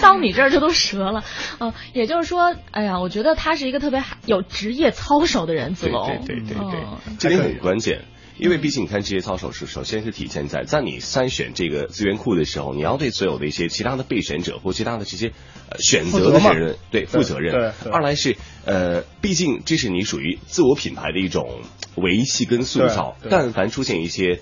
[0.00, 1.22] 到你这儿这都折了。
[1.60, 6.24] 嗯，也就是说，哎呀，我觉得他是一个特别有职业操守的人，子龙。
[6.26, 6.80] 对对对对对，
[7.18, 8.02] 这点很关键。
[8.40, 15.32] 因为毕竟你看职业操守是首先是体现在在你筛选这个资源库的时候，你要对所有的一些其他的备选者或其他的这些
[15.68, 17.72] 呃选择的人对负责任。
[17.92, 21.60] 二来是呃，毕竟这是你属于自我品牌的一种
[21.96, 24.40] 维系跟塑造，但凡出现一些。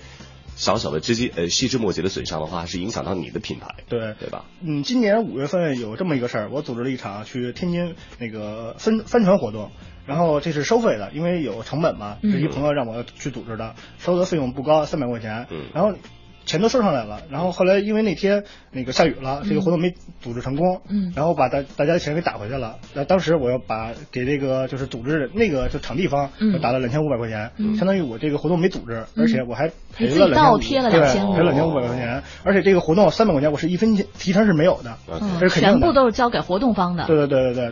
[0.55, 4.43] 小小的直接呃细枝末节的损伤的话，是影响到你的品牌，对对吧？
[4.61, 9.71] 嗯，今年五月份有这么一个事儿，我组织了一场去天津那个帆帆船活动。
[10.09, 15.45] 然后这是收费的，因为有成本嘛，是一朋友让我去组织的，收的费用不高，三百块钱。
[15.49, 15.93] 嗯，然后。
[16.49, 22.77] 钱都收上来了，然后后来因为那天那个下雨了，这个活动没组织成功，嗯，然后把大大家的钱给打回去了。
[22.95, 32.23] 那当时我要把给这个就是组织那个就场地方打了两千五百块钱，相当于我这个活动没组织，而且我还赔了两千五，对，赔两千五百块钱。
[32.43, 34.97] 而且这个活动三百块钱，我是一分钱提成是没有的，
[35.39, 37.05] 这是肯定的，全部都是交给活动方的。
[37.05, 37.71] 对对对对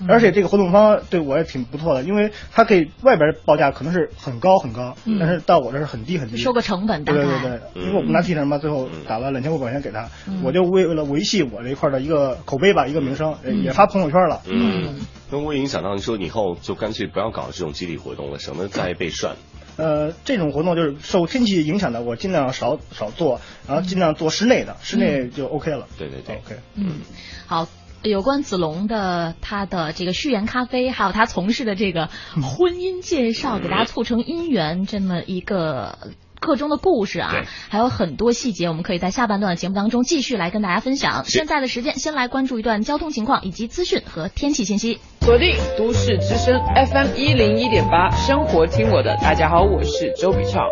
[0.00, 8.88] 对，而且这个活动方对我也挺不错的，因为他给外边报价可能是很高很高，但是到我这是很低很低，收个成本，对对对，因为我不拿提成嘛，最后。
[9.06, 10.08] 打了两千五百块钱给他，
[10.42, 14.42] 我就为了维系我这一块的一个口碑吧，一个名声，也发朋友圈了。
[14.46, 14.96] 嗯，
[15.30, 19.36] 那会影响到你说以后就干脆不要搞这种集体活动了，省得再被涮。
[19.76, 25.86] 呃，这种活动就是受天气影响的，我尽量少少做，然后尽量做室内的，室内就 OK 了。
[25.98, 26.56] 对对对，OK。
[26.74, 27.00] 嗯，
[27.46, 27.68] 好，
[28.02, 32.08] 有关子龙的他的这个序言咖啡，还有他从事的这个
[32.42, 35.98] 婚姻介绍，给大家促成姻缘这么一个。
[36.40, 37.32] 课中的故事啊，
[37.68, 41.24] 还有很多细节，我们可以在下半段的节目当中继续来跟大家分享。
[41.24, 45.00] 现在的时间，先来关注一段交通情况以及资讯和天气信息。
[45.22, 49.16] 锁定都市之声 FM 一零一点八，生活听我的。
[49.16, 50.62] 大家好，我是周笔畅。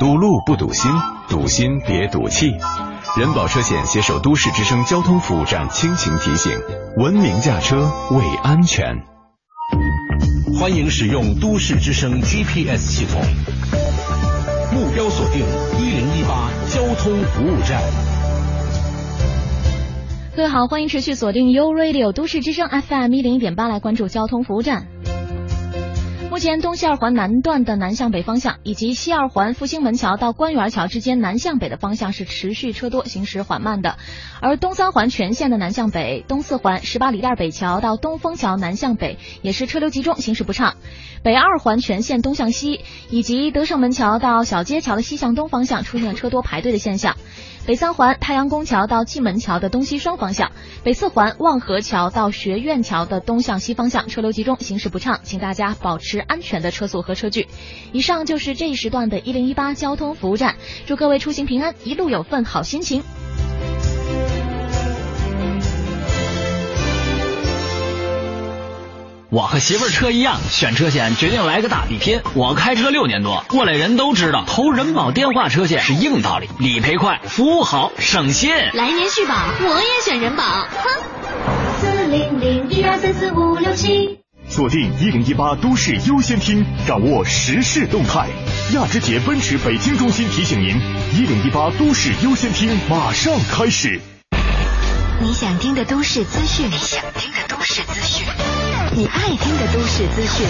[0.00, 0.90] 堵路不堵心，
[1.28, 2.50] 堵心别堵气。
[3.14, 6.50] 人保车险携手都市之声交通服务站倾情提醒：
[6.96, 9.11] 文明驾车为安全。
[10.62, 13.20] 欢迎使用都市之声 GPS 系统。
[14.72, 15.40] 目标锁定
[15.76, 17.82] 一零一八交通服务站。
[20.36, 24.86] 各位好，欢迎持续锁定 U Radio 都市之声 FM 一零一点八，来关注交通服务站。
[26.32, 33.98] 目前东西二环南段的南向北方向，以及西二环复兴门桥到官园桥之间南向北的方向是持续车多，行驶缓慢的。
[34.40, 40.76] 而东三环全线的南向北，东四环十八里店北桥到东风桥南向北也是车流集中，行驶不畅。
[41.22, 47.14] 北二环全线东向西，以及德胜门桥到小街桥的西向东方向出现了车多排队的现象。
[47.64, 50.50] 北三环太阳宫桥到蓟门桥的东西双方向，
[50.82, 57.48] 北四环望河桥到学院桥的东向西方向车流集中，行驶不畅，请大家保持安全的车速和车距。
[57.92, 60.56] 以上就是这一时段的一零一八交通服务站，
[60.86, 63.02] 祝各位出行平安，一路有份好心情。
[69.30, 72.20] 我和媳妇儿车一样，选车险决定来个大比拼。
[72.34, 78.50] 我开车六年多，过来人都知道，投人保电话车险是硬道理，理赔快，服务好，省心。
[78.74, 80.42] 来年续保，我也选人保。
[80.44, 81.02] 哼。
[81.80, 84.18] 四零零一二三四五六七，
[84.52, 88.28] 锁定一零一八都市优先听，掌握时事动态。
[88.74, 90.76] 亚之杰奔驰北京中心提醒您，
[91.16, 93.98] 一零一八都市优先听马上开始。
[95.22, 98.26] 你想听的都市资讯，你想听的都市资讯。
[98.94, 100.46] 你爱听的都市资讯，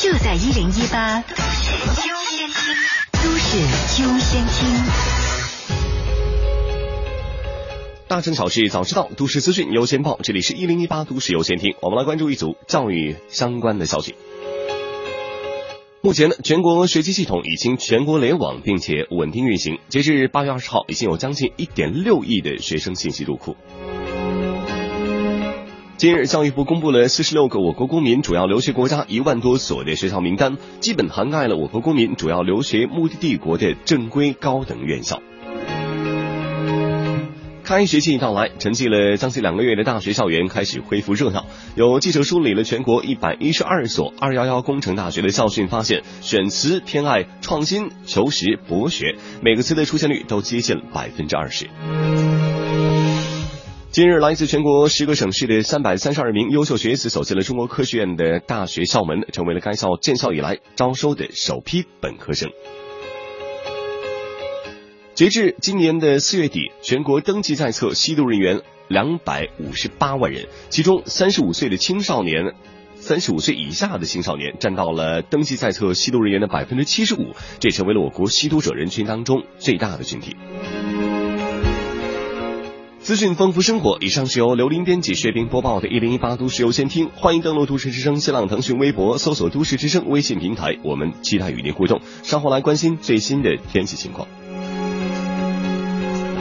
[0.00, 2.74] 就在一零一八都市优先听。
[3.22, 3.58] 都市
[4.02, 5.21] 优先听。
[8.12, 10.18] 大城小事早知道，都市资讯优先报。
[10.22, 14.14] 这里是一零一八都市优先听，我们来关注一组教育相关的消息。
[16.02, 19.78] 目前呢，全国学籍系统已经全国联网，并且稳定运行。
[19.88, 23.56] 截至八月二十号，已经有将近一点六亿的学生信息入库。
[25.96, 35.22] 今日，教育部公布了四十六个我国公民主要留学国家一万多所的学校名单，基本涵盖了我国公民主要留学目的地国的正规高等院校。
[37.64, 41.46] 开学季到来，沉寂了将近两个月的大学校园开始恢复热闹。
[41.76, 51.68] 有记者梳理了全国一百一十二所“二幺幺”工程大学的校训，发现选词偏爱创新、求实、博学，每个词的出现率都接近了百分之二十。
[53.92, 62.50] 今日，来自全国十个省市的三百三十二名优秀学子走进了中国科学院的大学校门，成为了该校建校以来招收的首批本科生。
[65.22, 72.54] 截至今年的四月底，全国登记在册吸毒人员两百五十八万人，其中三十五岁的青少年、
[72.96, 80.34] 三十五岁以下的青少年占到了登记在册吸毒人员的百分之七十五，这成为了我国吸毒者人群当中最大的群体。
[82.98, 92.00] 资讯丰富生活，以上是由刘林编辑、薛冰播报的《一零一八都市优先听》，欢迎登录都市之声新浪、腾讯微博，搜索“都市之声”微信平台，我们期待与您互动。
[92.24, 94.26] 稍后来关心最新的天气情况。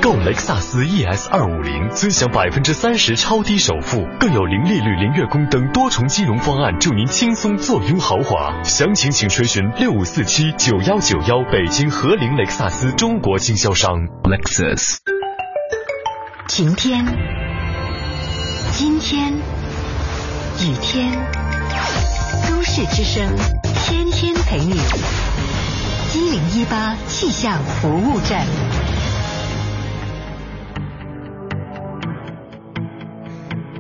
[0.02, 8.64] 购雷克萨斯 ES 二五零，尊享百分之三十超低首付，更有零利率、零月供等多重金融方案，助您轻松坐拥豪华。
[8.64, 13.92] 详情请垂询六五四七九幺九幺，北京和林雷克萨斯中国经销商。
[14.24, 14.96] Lexus。
[16.48, 17.06] 晴天，
[18.72, 21.12] 今天，雨天。
[22.50, 23.24] 都市之声，
[23.86, 24.74] 天天陪你。
[26.16, 28.48] 一零一八气象服务站。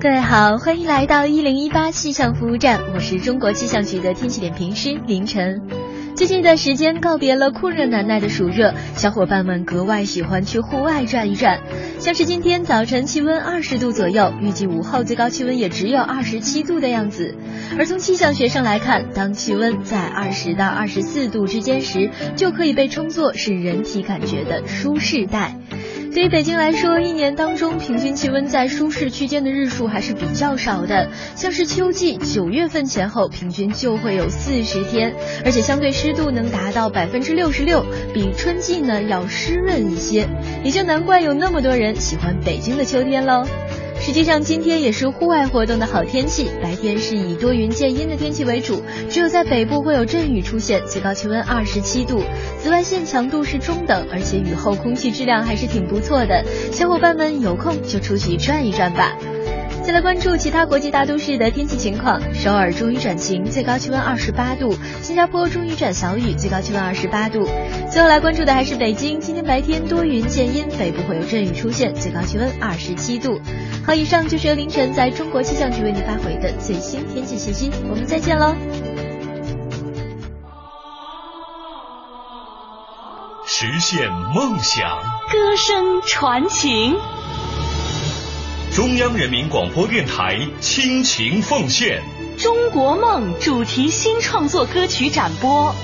[0.02, 5.62] 各位好，欢迎来到一零一八气象服务站，我是中国气象局的天气点评师凌晨。
[6.16, 11.60] 最近一段时间，告别了酷热难耐的暑热，小伙伴们格外喜欢去户外转一转。
[12.00, 17.36] 像是今天早晨气温二十度左右，预计午后最高气温也只有二十七度的样子。
[17.78, 25.56] 而从气象学上来看，当气温在二十到二十四度之间时，就可以被称作是人体感觉的舒适带。
[26.13, 31.10] 对于北京来说，一年当中平均气温在舒适区间的日数还是比较少的。
[31.36, 40.28] 像是秋季九月份前后，平均就会有四十天，而且相对湿度能达到百分之六十六，比春季呢要湿润一些，
[40.65, 43.45] 也就难怪有那么多人喜欢北京的秋天喽。
[44.04, 46.50] 实际上，今天也是户外活动的好天气。
[46.62, 52.24] 白天是以多云见阴的天气为主，只有在北部会有阵雨出现，最高气温二十七度，
[52.58, 56.44] 紫外线强度是中等，而且雨后空气质量还是挺不错的。
[56.72, 59.16] 小伙伴们有空就出去转一转吧。
[59.84, 62.22] 再来关注其他国际大都市的天气情况。
[62.34, 67.50] 首尔终于转晴，最高气温二十八度；新加坡终于转小雨，最高气温二十八度。
[67.91, 73.41] 最后来关注的还是北京，今天白天多云见阴，北部会有阵雨出现，最高气温二十七度。
[73.86, 77.72] 好，以上就是由凌晨在中国气象局为您发回的最新天气信息。
[77.89, 78.56] 我们再见喽！
[83.48, 84.88] 实现梦想，
[85.32, 86.96] 歌声传情。
[88.73, 92.01] 中央人民广播电台倾情奉献
[92.41, 95.75] 《中国梦》主题新创作歌曲展播，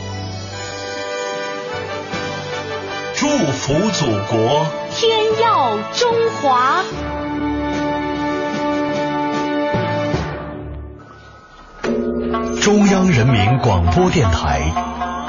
[3.13, 6.81] 祝福祖国，天耀中华。
[12.61, 14.61] 中央人民广播电台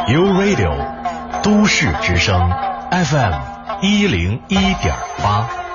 [0.08, 2.52] ，U Radio，都市之声
[2.92, 3.32] ，FM
[3.82, 5.67] 一零一点八。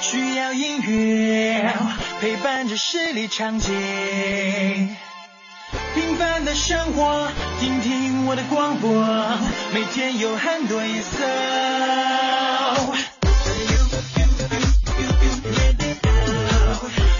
[0.00, 1.70] 需要音乐
[2.18, 3.68] 陪伴着十里长街，
[5.94, 7.28] 平凡的生活，
[7.60, 8.90] 听听我的广播，
[9.74, 11.18] 每天有很多颜色。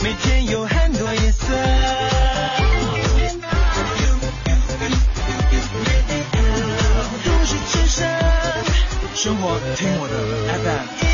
[0.02, 1.44] 每天有很多颜色。
[9.14, 10.14] 生活听我的
[10.64, 11.13] FM。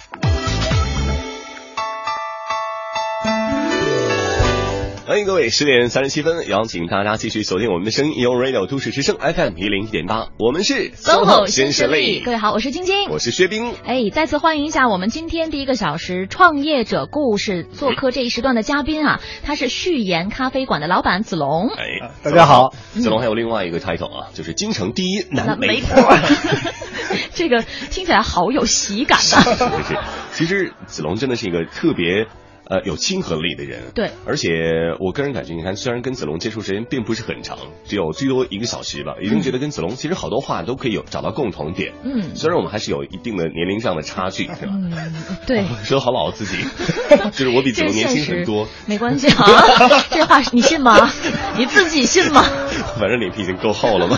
[5.07, 12.19] 欢迎各位，十点三十七分，邀请大家继续锁定我们的声音，U Radio 都市之声 FM 一零一点八，我们是 SOHO 新势力。
[12.19, 13.73] 各位好，我是晶晶，我是薛冰。
[13.83, 21.69] 哎，再次欢迎一下我们今天第一个小时创业者故事做客这一时段的嘉宾啊，他是序言咖啡馆的老板子龙。
[21.69, 26.17] 哎，大家好，子龙还有另外一个 title 啊，就是京城第一男媒婆。
[27.33, 29.41] 这个听起来好有喜感啊！
[29.83, 29.97] 是，
[30.33, 32.27] 其实子龙真的是一个特别。
[32.71, 41.91] 呃，有亲和力的人，对，而且我个人感觉，你看，虽然跟子龙接触时间并不是很长，只有最多一个小时吧，已经觉得跟子龙其实好多话都可以有找到共同点。
[42.01, 44.71] 嗯，虽然我们还是有一定的年龄上的差距，是吧？
[44.71, 45.13] 嗯，
[45.45, 46.63] 对， 说好老自己，
[47.35, 49.43] 就是我比子龙年轻很多，没关系啊，
[50.09, 51.11] 这话你信吗？
[51.57, 52.41] 你自己信吗？
[52.97, 54.17] 反正脸皮已经够厚了嘛。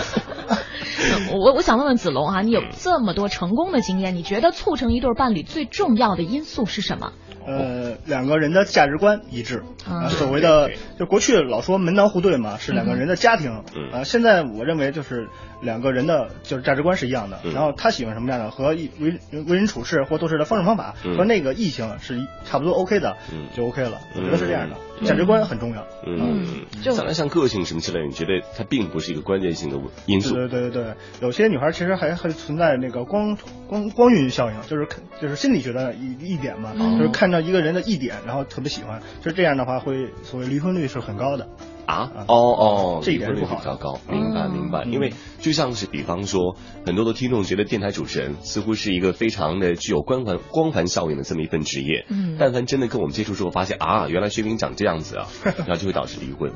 [1.32, 7.14] 我我想问问子龙啊，你有这么多成功的经验，你觉得促成一对伴侣最重要的因素是什么？
[7.46, 13.52] 呃，两个人的价值观一致啊，所谓的就过去老说门当户对嘛，是两个人的家庭
[13.92, 14.04] 啊。
[14.04, 15.28] 现在我认为就是
[15.62, 18.90] 两个人的就是价值观是一样的，然后他喜欢什么样的和为
[19.32, 23.18] 为人处事或做事的方式方法和那个异性是差不多 OK 的，
[23.56, 24.00] 就 OK 了。
[24.16, 25.86] 我觉得是这样的，价值观很重要。
[26.08, 30.34] 嗯，再来像个性什么之类，你觉得它并不是一个关键性的因素？
[30.34, 33.38] 对对对对，有些女孩其实还还存在那个光
[33.68, 37.44] 光光晕效应，就是看就是心理学的一一点嘛，就是看到。
[37.44, 41.46] 一个人的一点，然后特别喜欢，就这样的话，会所谓离婚率是很高的
[41.86, 42.10] 啊。
[42.28, 44.00] 哦哦，这一点不好，比较高。
[44.10, 52.06] 明白明白，因为就像是比方说，很多的听众觉得电台主持人似乎是一个非常的具有光环光环效应的这么一份职业。
[52.10, 55.28] 嗯，但凡真的跟我们接触之后，发现啊，原来薛明长这样子啊，
[55.66, 56.52] 然后就会导致离婚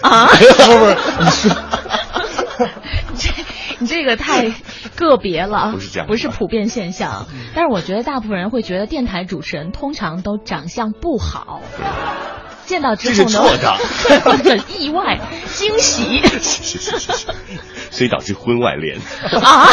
[0.00, 0.26] 啊。
[0.32, 1.52] 不不，你说。
[3.14, 3.30] 这
[3.78, 4.52] 你这个太
[4.96, 7.26] 个别了，不是这样，不是普遍现象。
[7.54, 11.60] 但是我觉得大部分人会觉得电台主持人通常都长相不好。
[12.68, 15.18] 见到之后呢，会 很意外、
[15.54, 17.26] 惊喜， 是是是是，
[17.90, 18.98] 所以导致婚外恋
[19.42, 19.66] 啊。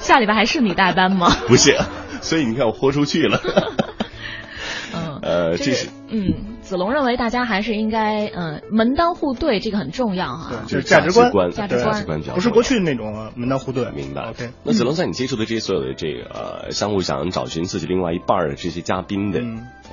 [0.00, 1.30] 下礼拜还是你代班吗？
[1.46, 1.78] 不是，
[2.20, 3.40] 所以你看我豁出去了。
[4.92, 10.64] 嗯，呃，这是嗯，子龙认为大家还是应该嗯门当户对，这个很重要哈。
[10.66, 13.88] 就是价值观，价值观不是过去那种门当户对。
[13.92, 14.22] 明白。
[14.30, 19.40] OK，那子龙在你接触的这些所有的这个相互，想找寻自己另外一半的这些嘉宾的，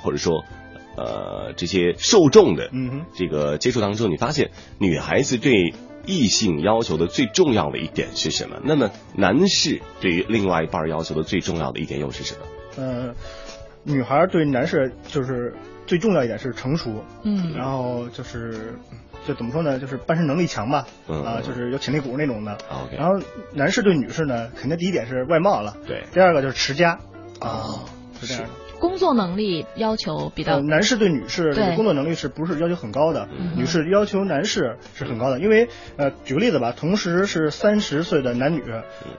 [0.01, 0.43] 或者说。
[0.97, 2.69] 呃，这些受众的
[3.13, 5.73] 这个接触当中，你发现女孩子对
[6.05, 8.59] 异性要求的最重要的一点是什么？
[8.63, 12.41] 那么男士对于另外一半要求的最重要的一点又是什么？
[12.77, 13.13] 呃，
[13.83, 15.53] 女孩对男士就是
[15.85, 18.73] 最重要一点是成熟，嗯，然后就是
[19.27, 19.79] 就怎么说呢？
[19.79, 22.57] 就是办事能力强吧，啊，就是有潜力股那种的。
[22.97, 23.19] 然后
[23.53, 26.03] 男士对女士呢，肯定第一点是外貌了，对。
[26.11, 26.99] 第二个就是持家，
[27.39, 27.83] 啊，
[28.19, 28.49] 是这样的。
[28.79, 33.27] 工作能力要求比较，男士对女士工作能力是不是要求很高的？
[33.55, 35.67] 女士要求男士是很高的，因为
[35.97, 38.63] 呃，举个例子吧，同时是三十岁的男女，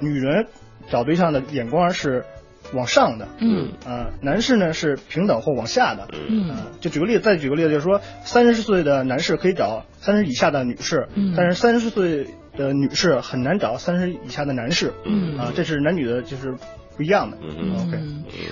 [0.01, 0.47] 女人
[0.91, 2.25] 找对象的眼光是
[2.73, 3.73] 往上的，嗯。
[3.85, 15.37] 啊，男士呢是平等或往下的，嗯，就举个例子，再举个例子，就是说三十岁的男士可以找三十以下的女士，但是三十岁的女士很难找三十以下的男士，嗯。
[15.39, 16.55] 啊，这是男女的就是。
[16.99, 17.99] 不一样的，嗯，OK。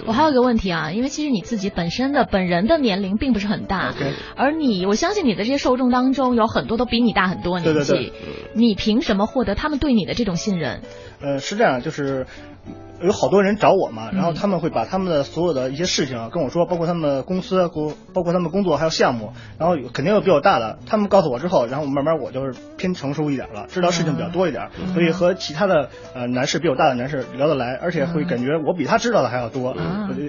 [0.06, 3.92] 我还有一个问题啊，因为其实你自己本身的本人的年龄并不是很大。
[4.36, 8.12] 而你，我相信你的这些受众当中有很多都比你大很多年纪，
[8.54, 10.80] 你凭什么获得他们对你的这种信任？
[11.20, 12.26] 呃，是这样，就是。
[13.02, 29.76] 有好多人找我嘛，然后他们会把他们的所有的一些事情跟我说，包括他们公司、工，包括他们工作还有项目，然后肯定有比我大的，他们告诉我之后，然后慢慢我就是偏成熟一点了，知道事情比较多一点，所以和其他的呃男士比我大的男士聊得来，而且会感觉我比他知道的还要多，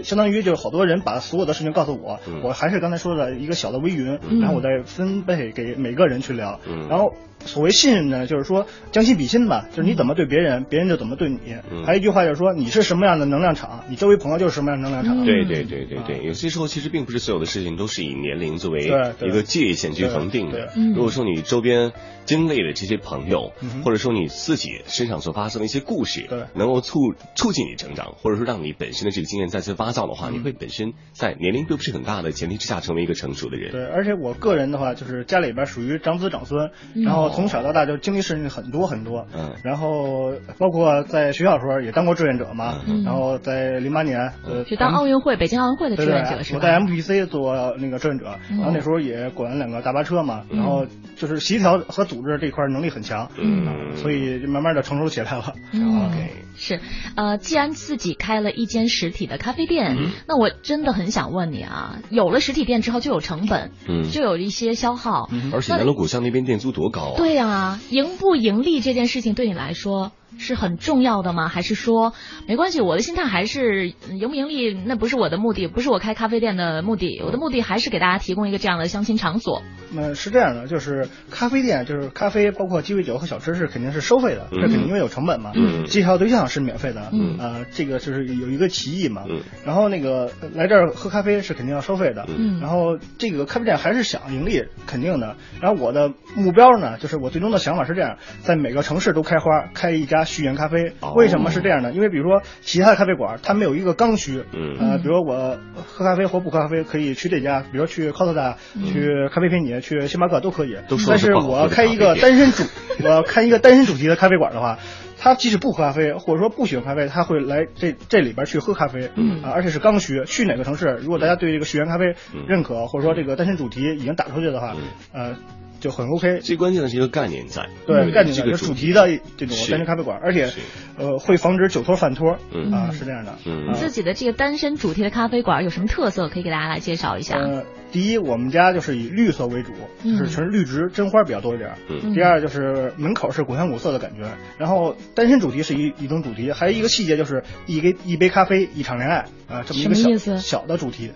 [0.04, 6.60] 相当于就是好多人把所有的事情告诉我，我还是刚才说的一个小的微云，然后我再分配给每个人去聊，
[6.90, 7.14] 然后。
[7.46, 11.40] 所谓信任呢，就是说将心比心吧，就是你怎么对别人，别人就怎么对你。
[11.86, 15.26] 还有一句话就是说，你是什么样的能量场，你周围朋友就是什么样的能量场。
[15.26, 20.72] 对对对对对，有些时候其实并不是所有的事情都是以年龄作为一个界限去恒定的。
[20.96, 21.94] 如果说你周边
[22.28, 23.52] 经历的这些朋友，
[23.84, 33.72] 或者说你自己身上所发生的一些故事，能够促促进你成长，或者说让你本身的这个经验再次发酵的话，你会本身在年龄并不是很大的前提之下成为一个成熟的人。
[33.72, 37.32] 对，而且我个人的话，就是家里边属于长子长孙，然后。
[37.38, 46.58] 从小到大就经历事情很多很多，嗯，然后包括在学校时候也当过志愿者嘛，然后在零八年呃，去当奥运会北京奥运会的志愿者是吧？
[46.58, 55.54] 我在 MPC 做那个志愿者，然后那时候也管两个大巴车嘛，然后就是协调和组织这块能力很强，嗯，所以就慢慢的成熟起来了。
[55.74, 56.80] OK，是，
[57.16, 59.98] 呃，既然自己开了一间实体的咖啡店，
[60.28, 67.18] 那我真的很想问你啊，有了实体店之后就有成本，嗯，就有一些消耗，而且南锣鼓巷那边店租多高啊？
[67.18, 71.48] 对呀，盈不盈利这件事情对你来说是很重要的吗？
[71.48, 72.14] 还是说
[72.48, 72.82] 没关系？
[72.82, 79.62] 我的心态还是盈不盈利那不是我的目的，不是我开咖啡店的目的，我的目的还是给大家提供一个这样的相亲场所。
[79.94, 85.52] 那是这样的，就是咖啡店，就是咖啡，包括鸡尾酒和小吃是肯定是收费的，这肯定因为有成本嘛。
[85.56, 87.02] 嗯介绍对象是免费的，
[87.40, 89.24] 啊，这个就是有一个歧义嘛。
[89.30, 95.36] 嗯然后那个来这儿喝咖啡是肯定要收费的，嗯然后这个咖啡店还是想盈利，肯定的。
[95.62, 100.94] 然后我的目标呢，就是我最终的想法是这样，在每个城市都开花，开一家序言咖啡。
[101.16, 101.92] 为什么是这样呢？
[101.94, 108.56] 因为比如说其他的咖啡馆，它没有一个刚需，嗯呃，比如我喝咖啡或不喝咖啡可以去这家，比如去 Costa，
[108.92, 109.68] 去咖啡陪你。
[109.82, 110.76] 去星巴克都可以，
[111.08, 112.64] 但是我要开一个单身主，
[113.04, 114.80] 我要开一个单身主题的咖啡馆的话，
[115.20, 119.08] 他即使不喝咖啡，或者说不喜欢咖啡，他会来这这里边去喝咖啡，
[119.44, 120.24] 啊，而且是刚需。
[120.26, 122.16] 去哪个城市，如果大家对这个续缘咖啡
[122.48, 124.76] 认可，或者说这个单身主题已经打出去的话，
[125.14, 125.36] 呃。
[125.80, 129.08] 就很 OK，最关键的是一个概念在，对概念这个主题的
[129.38, 130.50] 这种单身咖啡馆，而且
[130.98, 132.32] 呃会防止酒托饭托，
[132.72, 133.38] 啊是这样的。
[133.46, 136.30] 你自己的这个单身主题的咖啡馆有什么特色？
[136.30, 137.38] 可以给大家来介绍一下。
[137.38, 139.72] 呃，第一，我们家就是以绿色为主，
[140.04, 141.72] 就是纯绿植真花比较多一点。
[141.90, 142.14] 嗯。
[142.14, 151.12] 第二就是门口是古香古色的感觉，然后单身主题是一一种主题，还有一个细节就是一杯一杯咖啡一场恋爱啊，这么一个小小的主题，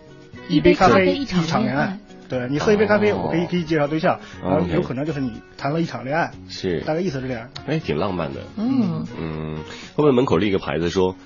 [0.47, 1.97] 一杯咖啡一场恋爱。
[2.39, 7.49] 对你喝一杯咖啡，我可以给你介绍对象，然后有可能就是你谈了一场恋爱，是大概意思是这样。
[7.67, 8.39] 哎，挺浪漫的。
[8.55, 11.17] 嗯嗯，会不会门口立一个牌子说，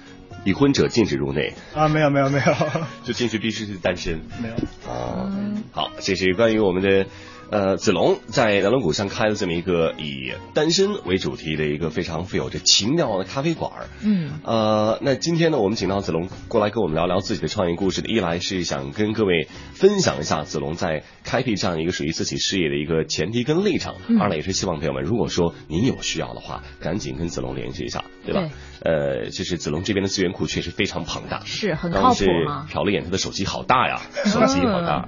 [0.45, 1.53] 已婚者禁止入内？
[1.75, 2.55] 啊，没有没有没有，
[3.05, 4.21] 就进去必须是单身。
[4.41, 4.55] 没有。
[4.89, 7.05] 嗯，好，这是关于我们的
[7.51, 13.71] 呃，子龙在南锣鼓巷开了这么一个以单身为主题的一个非常富有着情调的咖啡馆。
[14.01, 28.49] 嗯，呃，那今天呢，我们请到子龙过来跟我们聊聊自己的创业故事的，一来是想跟各位分享一下子龙在开辟这样一个属于自己事业的一个前提跟立场；二来也是希望朋友们，如果说您有需要的话，赶紧跟子龙联系一下，对吧？
[28.81, 32.67] 呃，就是子龙这边的资源库确实非常庞大，是很靠谱吗？
[32.71, 35.07] 瞟了眼他的手机，好大呀，手机好大，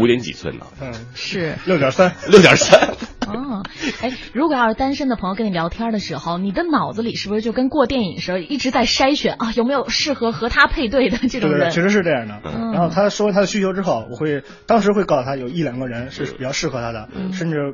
[0.00, 0.66] 五点几寸呢？
[0.80, 2.90] 嗯，是六点三，六点三。
[3.32, 3.62] 哦，
[4.02, 11.70] 哎，如果要是单身的朋友跟你聊天的时候，你的脑子里是不是就跟过电影似的，一直在筛选啊，有没有适合和他配对的这种人？
[11.70, 12.40] 确实是这样的。
[12.72, 17.72] 然后他说他的需求之后，我会当时会告诉他有一两个人是比较适合他的，甚至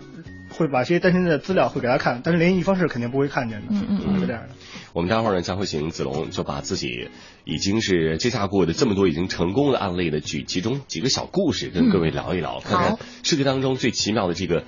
[0.51, 3.67] 会把这些单身的资料会给他看，但是联系方式肯定不会看见的。
[3.71, 4.49] 嗯嗯嗯，是这样的。
[4.93, 7.11] 我们待会儿呢将会请子龙就把自己
[7.45, 14.65] 已经是接洽过的这么多已经成功的案例的举其中几个小故事跟各位聊一聊，看看世界当中最奇妙的这个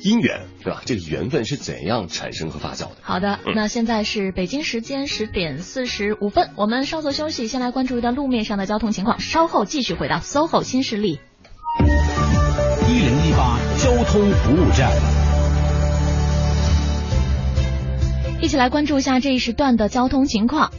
[0.00, 0.82] 姻缘是吧？
[0.84, 2.96] 这个缘分是怎样产生和发酵的？
[3.02, 11.20] 好的，那现在是北京时间十点四十五分，我们稍作休息，先来关注一段路面上的交通情况，稍后继续回到 SOHO 新势力。
[12.86, 15.33] 一零一八交通服务站。
[18.44, 20.70] 一起来关注一下这一时段的交通情况。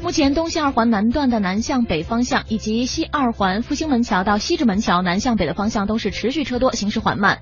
[0.00, 7.40] 目前东西二环南段的南向北方向，以及西二环复兴门桥到西直门桥南向北的方向都是持续车多，行驶缓慢。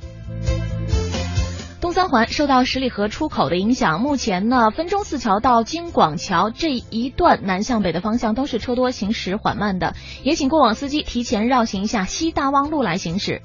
[1.83, 13.43] 东三环受到十里河出口的影响，目前呢分钟寺桥到京广桥这一段南向北的方向都是车多，行驶缓慢的，也请过往司机提前绕行一下西大望路来行驶。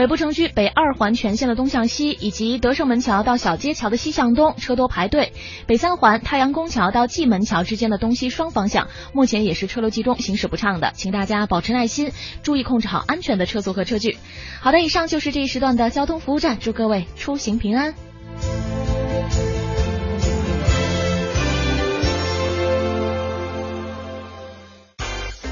[0.00, 5.32] 北部城区北二环全线的东向西，以及德胜门桥到小街桥的西向东车多排队；
[5.66, 14.16] 北三环太阳宫桥到蓟门桥之间的东西双方向，目前也是车流集中，行驶不畅的，请大家保持耐心，注意控制好安全的车速和车距。
[14.62, 17.92] 好的，以上就是这一时段的交通服务站，祝各位出行平安。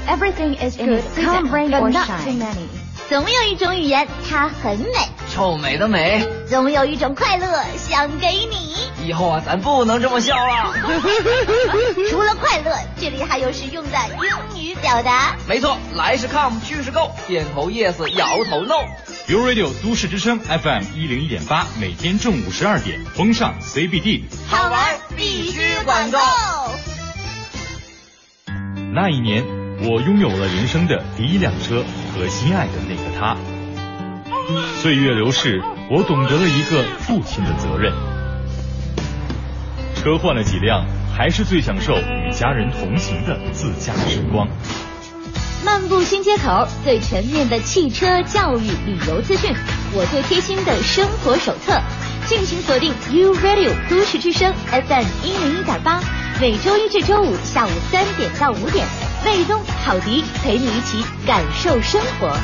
[0.07, 2.78] Everything is good, come rain or shine.
[3.09, 4.85] 总有一种语言，它很美，
[5.33, 6.23] 臭美的美。
[6.47, 8.77] 总有一种快乐，想给你。
[9.03, 10.75] 以后啊，咱不能这么笑了。
[12.11, 13.97] 除了快乐，这里还有实用的
[14.53, 15.35] 英语表达。
[15.47, 18.85] 没错，来是 come，去是 go，点头 yes，摇头 no。
[19.27, 26.19] u Radio 都市之声 FM 一零一点八，每天中午十二点，风尚 CBD，好玩必须管够。
[28.93, 29.68] 那一年。
[29.81, 33.37] 我拥有了人生的第一辆车和心爱的那个他。
[34.81, 37.93] 岁月流逝，我懂得了一个父亲的责任。
[39.95, 44.47] 车换了几辆，还是最享受与家人同行的自驾时光。
[45.63, 49.53] 漫步新街口，最全面的汽车教育旅游资讯，
[49.93, 51.79] 我最贴心的生活手册，
[52.27, 56.01] 敬请锁定 U Radio 都市之声 FM 一零一点八，
[56.41, 58.85] 每周一至周五下午三点到五点。
[59.25, 62.37] 魏东、郝迪陪你一起感受生活。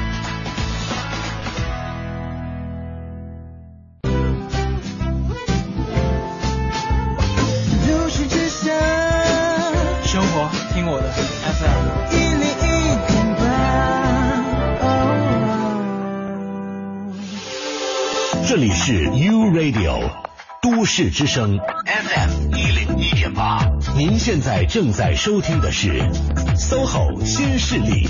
[10.03, 12.73] 生活听我的 FM 一零一
[13.07, 13.43] 点八。
[18.47, 20.09] 这里是 U Radio
[20.61, 23.74] 都市之声 FM 一零一点八。
[23.97, 26.01] 您现在正在收听的是
[26.57, 28.09] SOHO 新势力。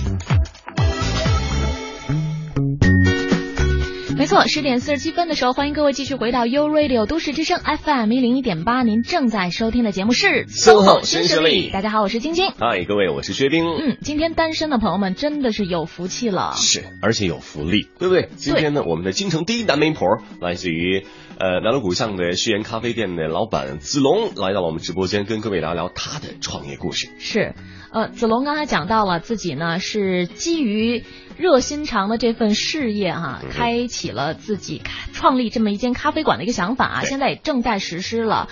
[4.25, 8.81] 没错，十点四十七分的时候，欢迎各位继续回到 U Radio 都市之声 FM 一零一点八。
[8.81, 11.69] 您正在收听的节目是 SOHO 新势力。
[11.69, 12.49] 大家好，我是晶晶。
[12.57, 13.63] 嗨，各位，我是薛冰。
[13.67, 16.53] 嗯，今天单身的朋友们真的是有福气了。
[16.55, 18.27] 是，而且有福利，对不对？
[18.35, 20.07] 今天呢，我们的京城第一男媒婆
[20.41, 21.05] 来自于。
[21.37, 27.09] 呃，南锣鼓巷的旭源咖啡店的老板子龙来到了我们直播间，跟各位聊聊他的创业故事。
[27.19, 27.53] 是，
[27.95, 31.05] 呃，子龙刚才讲到了自己呢，是基于
[31.37, 34.81] 热心肠的这份事业哈，开启了自己
[35.13, 38.49] 创立这么一间咖啡馆的一个想法啊，现在也正在实施了。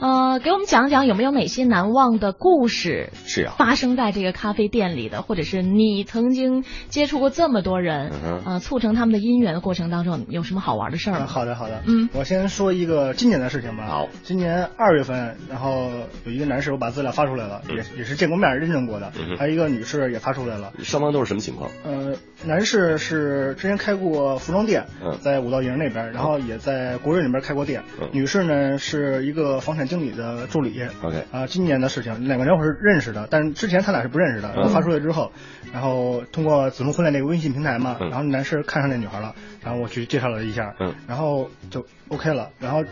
[0.00, 3.10] 呃，给我们讲讲有没有哪些难忘的故事？
[3.26, 8.10] 是啊，发生在这个咖啡店里的，或者是你曾经接触过这么多人，
[8.46, 11.26] 呃，促成他们的姻缘的过程当中，有什么好玩的事儿吗？
[11.26, 11.82] 好的，好的。
[11.86, 13.86] 嗯，我先说一个今年的事情吧。
[13.86, 15.90] 好，今年二月份，然后
[16.24, 20.72] 有一个男士，我把资料发出来了，也也是见过面、认证过的，还有一个女士也发出来了。
[20.78, 21.70] 双方都是什么情况？
[21.84, 22.14] 呃，
[22.46, 24.86] 男士是之前开过服装店，
[25.20, 27.82] 在五道营那边，然后也在国瑞那边开过店。
[28.12, 29.89] 女士呢是一个房产。
[29.90, 30.80] 经理的助理。
[31.02, 34.50] OK，啊，今年的事情，两个人我是认识的，但是之前他俩是不认识的。
[34.54, 35.32] 然后发出来之后，
[35.72, 42.84] 然后通过子龙婚恋那个微信平台嘛，然后男士看上那女孩了，然后我去介绍了一下，嗯，然后就 OK 了，然后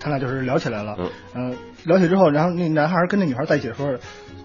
[0.00, 0.96] 他俩就是聊起来了，
[1.34, 1.54] 嗯，
[1.84, 3.92] 聊起之后，然后那男孩跟那女孩在一起的时候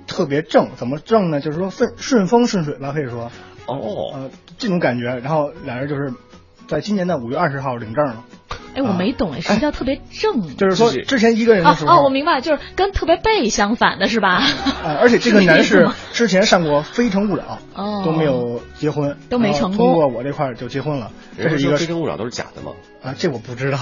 [0.06, 1.40] 特别正，怎么正呢？
[1.40, 3.32] 就是说顺顺风顺水吧，可以说，
[3.68, 6.14] 哦，呃，这种感觉，然后俩人就是
[6.68, 8.26] 在今年的五月二十号领证了。
[8.76, 10.56] 哎，我没懂哎，什么叫特别正？
[10.56, 14.42] 就是说之前一个人的时候，哦，我明白，就是跟特别背相反的是吧？
[14.84, 19.88] 啊，而且这个男士 之前上过《非诚勿扰》，哦，都没有结婚，都没成功。
[19.88, 22.72] 通过我这块就结婚了，这是一个《非诚勿扰》都是假的吗？
[23.02, 23.80] 啊，这我不知道。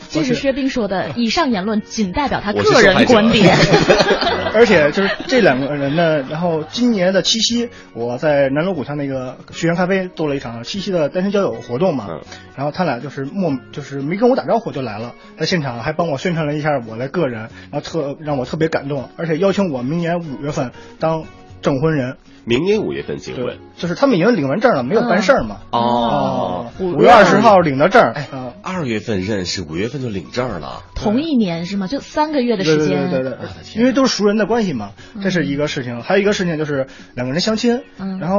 [0.10, 3.56] 这是薛冰说的，以上言论仅代表他个人观点。
[4.54, 12.08] 而且就是这两个人呢，然后今年的七夕，我在南锣鼓巷那个学园咖啡做了一场七夕的单身交友活动嘛，
[12.56, 21.24] 然后他俩就是莫就是没跟我打招呼就来了，在现场还帮我宣传了一下我的个人，然后特让我特别感动，而且邀请我明年五月份当
[21.62, 22.16] 证婚人。
[22.46, 25.58] 明年五月份结婚，就是他们已经领完证了，没有办事儿嘛。
[25.72, 28.28] 哦，五月二十号领的证，哎，
[28.62, 31.86] 二月份认识，五月份就领证了，同一年是吗？
[31.86, 33.10] 就三个月的时间。
[33.10, 33.38] 对对对，
[33.76, 34.92] 因为都是熟人的关系嘛，
[35.22, 36.00] 这是一个事情。
[36.00, 38.38] 还有一个事情就是两个人相亲，然后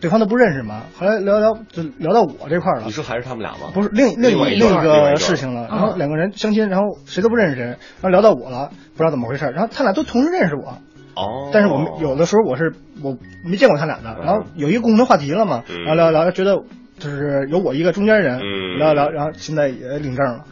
[0.00, 2.84] 对方都不认识嘛，后来聊聊就聊到我这块了。
[2.86, 3.70] 你说还是他们俩吗？
[3.74, 5.68] 不是，另另另一个事情了。
[5.70, 9.44] 然后两个人相亲，然后谁都不认识谁，然后聊到我了，不知道怎么回事。
[9.44, 10.78] 然后他俩都同时认识我。
[11.16, 16.62] 哦，但是我们有的时候我是我没见过他俩的，然后有一个共同话题了嘛，然后聊聊觉得
[16.98, 18.40] 就是有我一个中间人，
[18.78, 20.44] 聊聊，然后现在也领证了，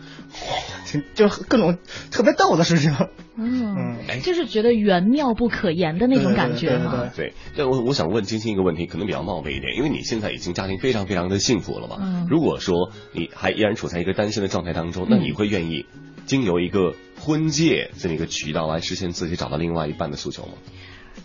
[1.15, 1.79] 就各种
[2.11, 2.95] 特别逗的事情，
[3.37, 7.11] 嗯，就是觉得缘妙不可言的那种感觉嘛。
[7.17, 7.65] 对，对。
[7.65, 15.87] 我我想问晶晶一个问题，可能比较冒昧一点，因为你现在已经家庭非常非常的幸福了嘛，如果说你还依然处在一个单身的状态当中，那你会愿意？
[16.27, 20.53] 经由一个婚介这么一个渠道来实现自己找到另外一半的诉求吗？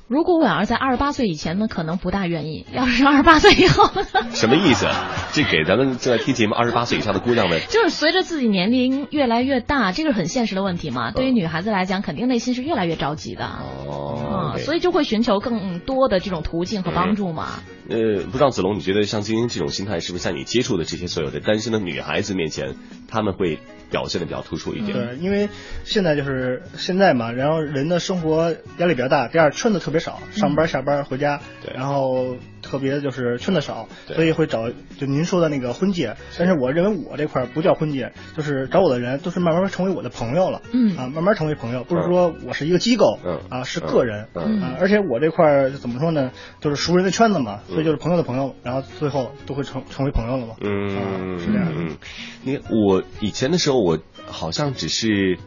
[0.09, 3.89] 如果我要是在二十八岁以前呢，可能不大愿意；要是二十八岁以后，
[4.31, 4.85] 什么意思？
[5.33, 11.11] 这给咱们正在听节目二十八岁以上的姑娘们， 就是随着自己年龄越来越大，这个很现实的问题嘛。
[11.11, 13.45] 对于女孩子来讲，肯定内心是越来越着急的
[13.85, 17.59] 哦，所以就会寻求更多的这种途径和帮助嘛。
[17.89, 22.75] 呃，不知道子龙，你觉得像晶晶这种心态，是不是在你接触的这些所有的单身的女孩子面前，
[23.07, 23.59] 他们会？
[23.89, 24.91] 表现的比较突出一点。
[24.91, 25.47] 对，因为
[25.85, 36.15] 现在就是现在嘛，然后人的生活压力比较大，第二穿的特别少，上班下班回家，对，然后特别就是圈子少，所以会找就您说的那个婚介。
[36.37, 40.97] 但是我认为我这块不叫婚介，就是找我的人都是慢慢成为我的朋友了，嗯。
[40.97, 43.39] 啊，慢慢成为朋友，不是说我是一个机构，嗯。
[43.49, 44.61] 啊，是个人，嗯。
[44.61, 51.71] 啊，而且我这块怎么说呢，就是熟人的圈子嘛，所以就是朋友的朋友，然后最后都会成成为朋友了嘛，嗯，是这样。
[51.73, 51.95] 嗯，
[52.43, 54.51] 你我以前的时候我好。
[54.57, 55.37] 像只是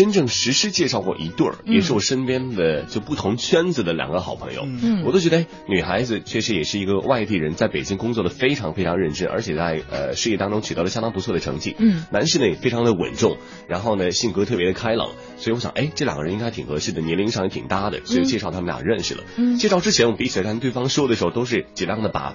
[0.00, 13.36] 真正实施介绍过一对儿，也是我身边的就不同圈子的两个好朋友，嗯，我都觉得女孩子确实也是一个外地人，在北京工作的非常非常认真，而且在呃事业当中取得了相当不错的成绩，嗯，男士呢也非常的稳重，
[13.68, 19.22] 然后呢性格特别的开朗，所以我想，哎，这两个人应该挺合适的，年龄上也挺搭的，所以介绍他们俩认识了。
[19.36, 22.34] 嗯，介绍之前我们彼此跟对方说的时候，都是尽量的把。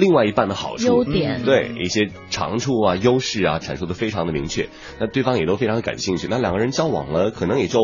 [0.00, 6.26] 另外一半的好处、优点，对一些长处啊、优势啊，阐述的非常的明确，那对方也都非常的感兴趣。
[6.28, 7.78] 那两个人交往了，可能也就。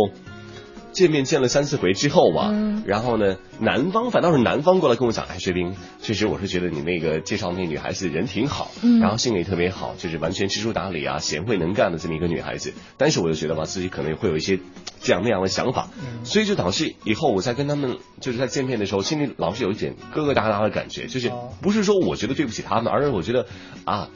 [0.96, 2.50] 见面见了三四回之后吧，
[2.86, 8.70] 然后呢，男方反倒是男方过来跟我讲，哎，薛冰，确实我是觉得你那个介绍那女孩子人挺好，
[9.02, 12.72] 然后性格也特别好，就是完全知书达理啊，贤惠能干的这么一个女孩子。
[12.96, 14.58] 但是我就觉得吧，自己可能会有一些
[15.02, 15.90] 这样那样的想法，
[16.24, 21.30] 所以就导致以后我在跟他们就是在见面的时候，心里老是有一点疙疙瘩瘩的感觉，就是
[21.60, 23.46] 不是说我觉得对不起他们，而是我觉得
[23.84, 24.08] 啊。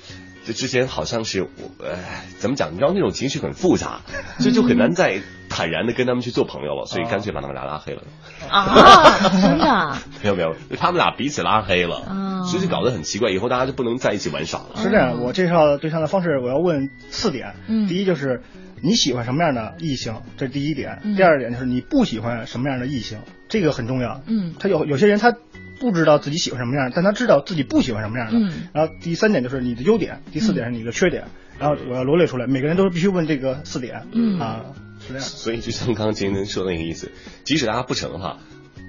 [0.45, 1.49] 就之前好像是我，
[1.85, 1.99] 呃，
[2.39, 2.73] 怎么讲？
[2.73, 4.01] 你知道那种情绪很复杂，
[4.39, 8.03] 所以就很难再坦然的跟他们去做朋友了，所以干脆把他们俩拉黑了。
[8.49, 9.97] 啊， 真的？
[10.23, 14.77] 没有没有，他们俩彼此拉黑了，所以就搞得很奇怪，以后大家就不能在一起玩耍了。
[14.77, 17.55] 是这样，我介绍对象的方式，我要问四点。
[17.69, 18.41] 嗯，第一就是
[18.83, 21.01] 你喜欢什么样的异性，这是第一点。
[21.17, 23.19] 第二点就是你不喜欢什么样的异性，
[23.49, 24.23] 这个很重要。
[24.27, 25.35] 嗯，他有有些人他。
[25.81, 28.39] 不知道自己喜欢什么样，但他知道自己不喜欢什么样的。
[28.39, 28.69] 嗯。
[28.73, 31.25] 然后第三点就是你的优点，第四点是你的缺点，
[31.59, 34.07] 然后我要罗列出来，每个人都是必须问这个四点。
[34.13, 34.39] 嗯。
[34.39, 34.67] 啊，
[35.01, 35.23] 是这样。
[35.23, 37.11] 所以就像刚刚杰森说的那个意思，
[37.45, 38.39] 即使大家不成的话。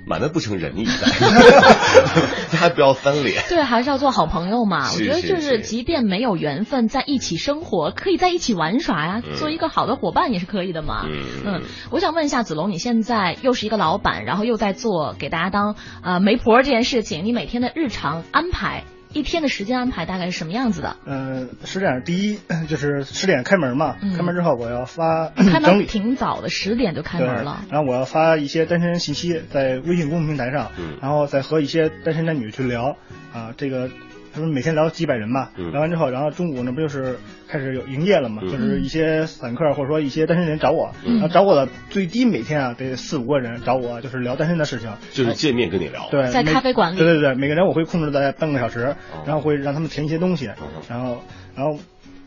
[0.05, 1.07] 满的不成仁义在，
[2.51, 3.43] 大家不要翻脸。
[3.47, 4.91] 对，还是要做好朋友嘛。
[4.91, 11.05] 我觉得就是，即便没有缘分在一起生活，可以在一起玩耍呀，做一个好的伙伴也是可以的嘛。
[11.45, 18.83] 嗯，我想问一下子龙，你现在又是一个老板，然后又在做给大家当呃媒婆这件事情，你每天的日常安排
[19.13, 20.95] 一天的时间安排大概是什么样子的？
[21.05, 22.39] 嗯，是这样，第一
[22.69, 25.29] 就是十点开门嘛，开门之后我要发
[25.63, 27.63] 整理挺早的，十点就开门了。
[27.69, 32.95] 然后我要发一些单身信息在微信公众平台上，然后再和一些单身男女去聊
[33.33, 33.89] 啊，这个。
[34.33, 37.17] 他们每天聊几百人吧，聊完之后，然后中午那不就是
[37.47, 38.41] 开始有营业了嘛？
[38.43, 46.07] 就是一些散客或者说一些单身人找我，然后找我的最低每天啊得四五个人找我，就是聊单身的事情，就是见面跟你聊。
[46.09, 46.97] 对，在咖啡馆里。
[46.97, 50.49] 对对对，每个人我会控制在半个小时，然后会让他们填一些东西，
[50.87, 51.21] 然后
[51.55, 51.77] 然后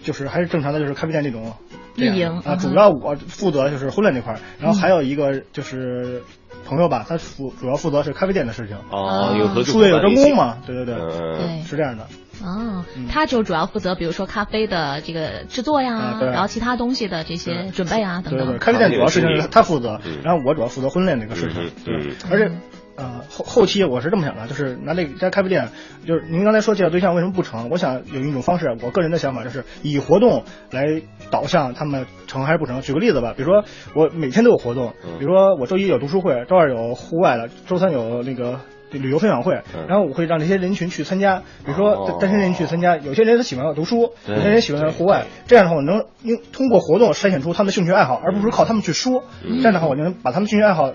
[0.03, 1.53] 就是还是正常的，就是咖啡店那种
[1.97, 2.57] 运营啊。
[2.57, 6.23] 主要我负责就是婚恋那块儿，然后还有一个就是。
[6.67, 8.77] 朋友吧，他负主要负责是咖啡店的事情。
[8.91, 12.07] 哦，有合术业有专攻嘛，对对对，对，是这样的。
[12.43, 18.49] 哦，他就主要负责，比如说咖啡的这个制作呀，然后其他东西的这些准备啊等等。
[18.49, 22.55] 对咖啡店主要事情他负责，然后我主要负责婚恋这个事情，对，而且。
[22.97, 25.69] 呃，后后期我是这么想的，就是拿这家咖啡店，
[26.07, 27.69] 就是您刚才说介绍对象为什么不成？
[27.71, 32.81] 我想有一种方式，我个人的想法就是以活动来导向他们成还是不成。
[32.83, 33.65] 举个例子吧，比如说
[33.95, 38.61] 我每天都有活动，比如说我周一有读书会，周二有户外的，周三有那个
[38.93, 39.55] 旅游分享会，
[39.89, 50.93] 然后我会让这些人群去参加，比如说单身人去参加，有些人他喜欢读书，有些人喜欢户外，这样的话我能用通过活动筛选出他们的兴趣爱好，而不是靠他们去说，这样的话我就能把他们兴趣爱好。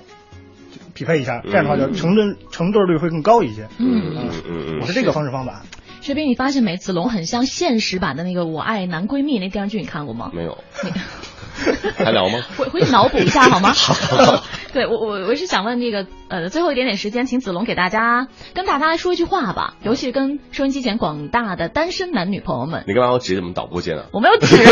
[0.94, 3.68] 匹配一下，这样的话就成对成对率会更高一些。
[3.78, 5.62] 嗯嗯嗯，我是这个方式方法。
[6.02, 6.78] 薛冰，你发现没？
[6.78, 10.32] 子龙很像现实版的那个《我爱男闺蜜》那电视剧，你看过吗？
[10.34, 10.58] 没有。
[11.98, 12.40] 还聊吗？
[12.56, 13.74] 回回去脑补一下好吗？
[13.76, 14.44] 好。
[14.72, 22.86] 对我我我是想问那个呃，最后一点点时间，请子龙给大家跟大家说一句话吧，尤其是跟收音机前广大的单身男女朋友们。
[22.88, 24.06] 你干嘛要指怎么导播键啊？
[24.14, 24.72] 我没有指啊。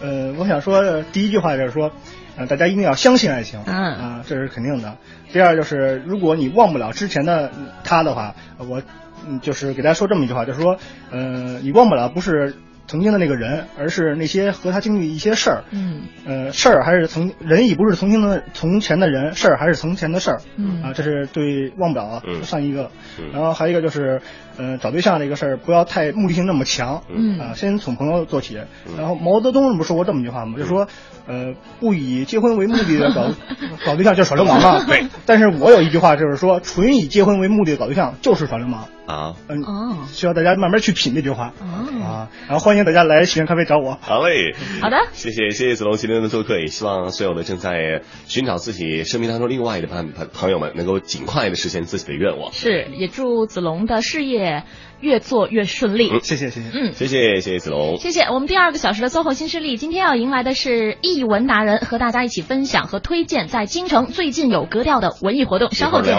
[0.00, 1.92] 呃，我想说第一句话就是说。
[2.36, 4.96] 呃，大家一定要相信爱情，嗯啊，这是肯定的。
[5.32, 7.50] 第二就是，如果你忘不了之前的
[7.84, 8.82] 他的话，我，
[9.26, 10.78] 嗯，就是给大家说这么一句话，就是说，
[11.10, 12.54] 呃，你忘不了不是。
[12.88, 15.64] 曾经的那个人，而是那些和他经历一些事儿。
[15.72, 20.40] 嗯，呃，事儿还是曾人已不是曾经的从前的人，事儿还是从前的事儿。
[20.54, 22.88] 嗯啊，这是对忘不了上一个。
[23.32, 24.22] 然后还有一个就是，
[24.58, 27.02] 呃，找对象这个事儿不要太目的性那么强。
[27.08, 28.58] 嗯啊，先从朋友做起。
[28.96, 30.58] 然后毛泽东不是说过这么一句话吗？
[30.58, 30.88] 就说，
[31.26, 33.28] 呃，不以结婚为目的的搞
[33.84, 34.84] 搞对象就是耍流氓嘛。
[34.88, 35.06] 对。
[35.26, 38.88] 但是我有一句话就是说，纯以结婚为目的的搞对象就是耍流氓。
[39.06, 43.96] 啊，嗯哦，需要大家慢慢去品这句话啊，然后欢迎大家来喜源咖啡找我。
[44.00, 44.52] 好嘞，
[44.82, 52.50] 好的，谢谢谢谢子龙今天的做客，也希望所有的正在寻找自己生命当中另外的朋朋朋友们能够尽快的实现自己的愿望。
[52.52, 54.45] 是，也祝子龙的事业
[55.00, 56.08] 越做越顺利。
[56.20, 58.22] 谢谢谢谢，嗯，谢谢谢谢子龙，谢谢。
[58.22, 65.70] 我们第二个小时的 SOHO 新势力，今天要迎来的是译文达人，和大家一起分享和推荐在京城最近有格调的文艺活动。
[65.72, 66.16] 稍后见。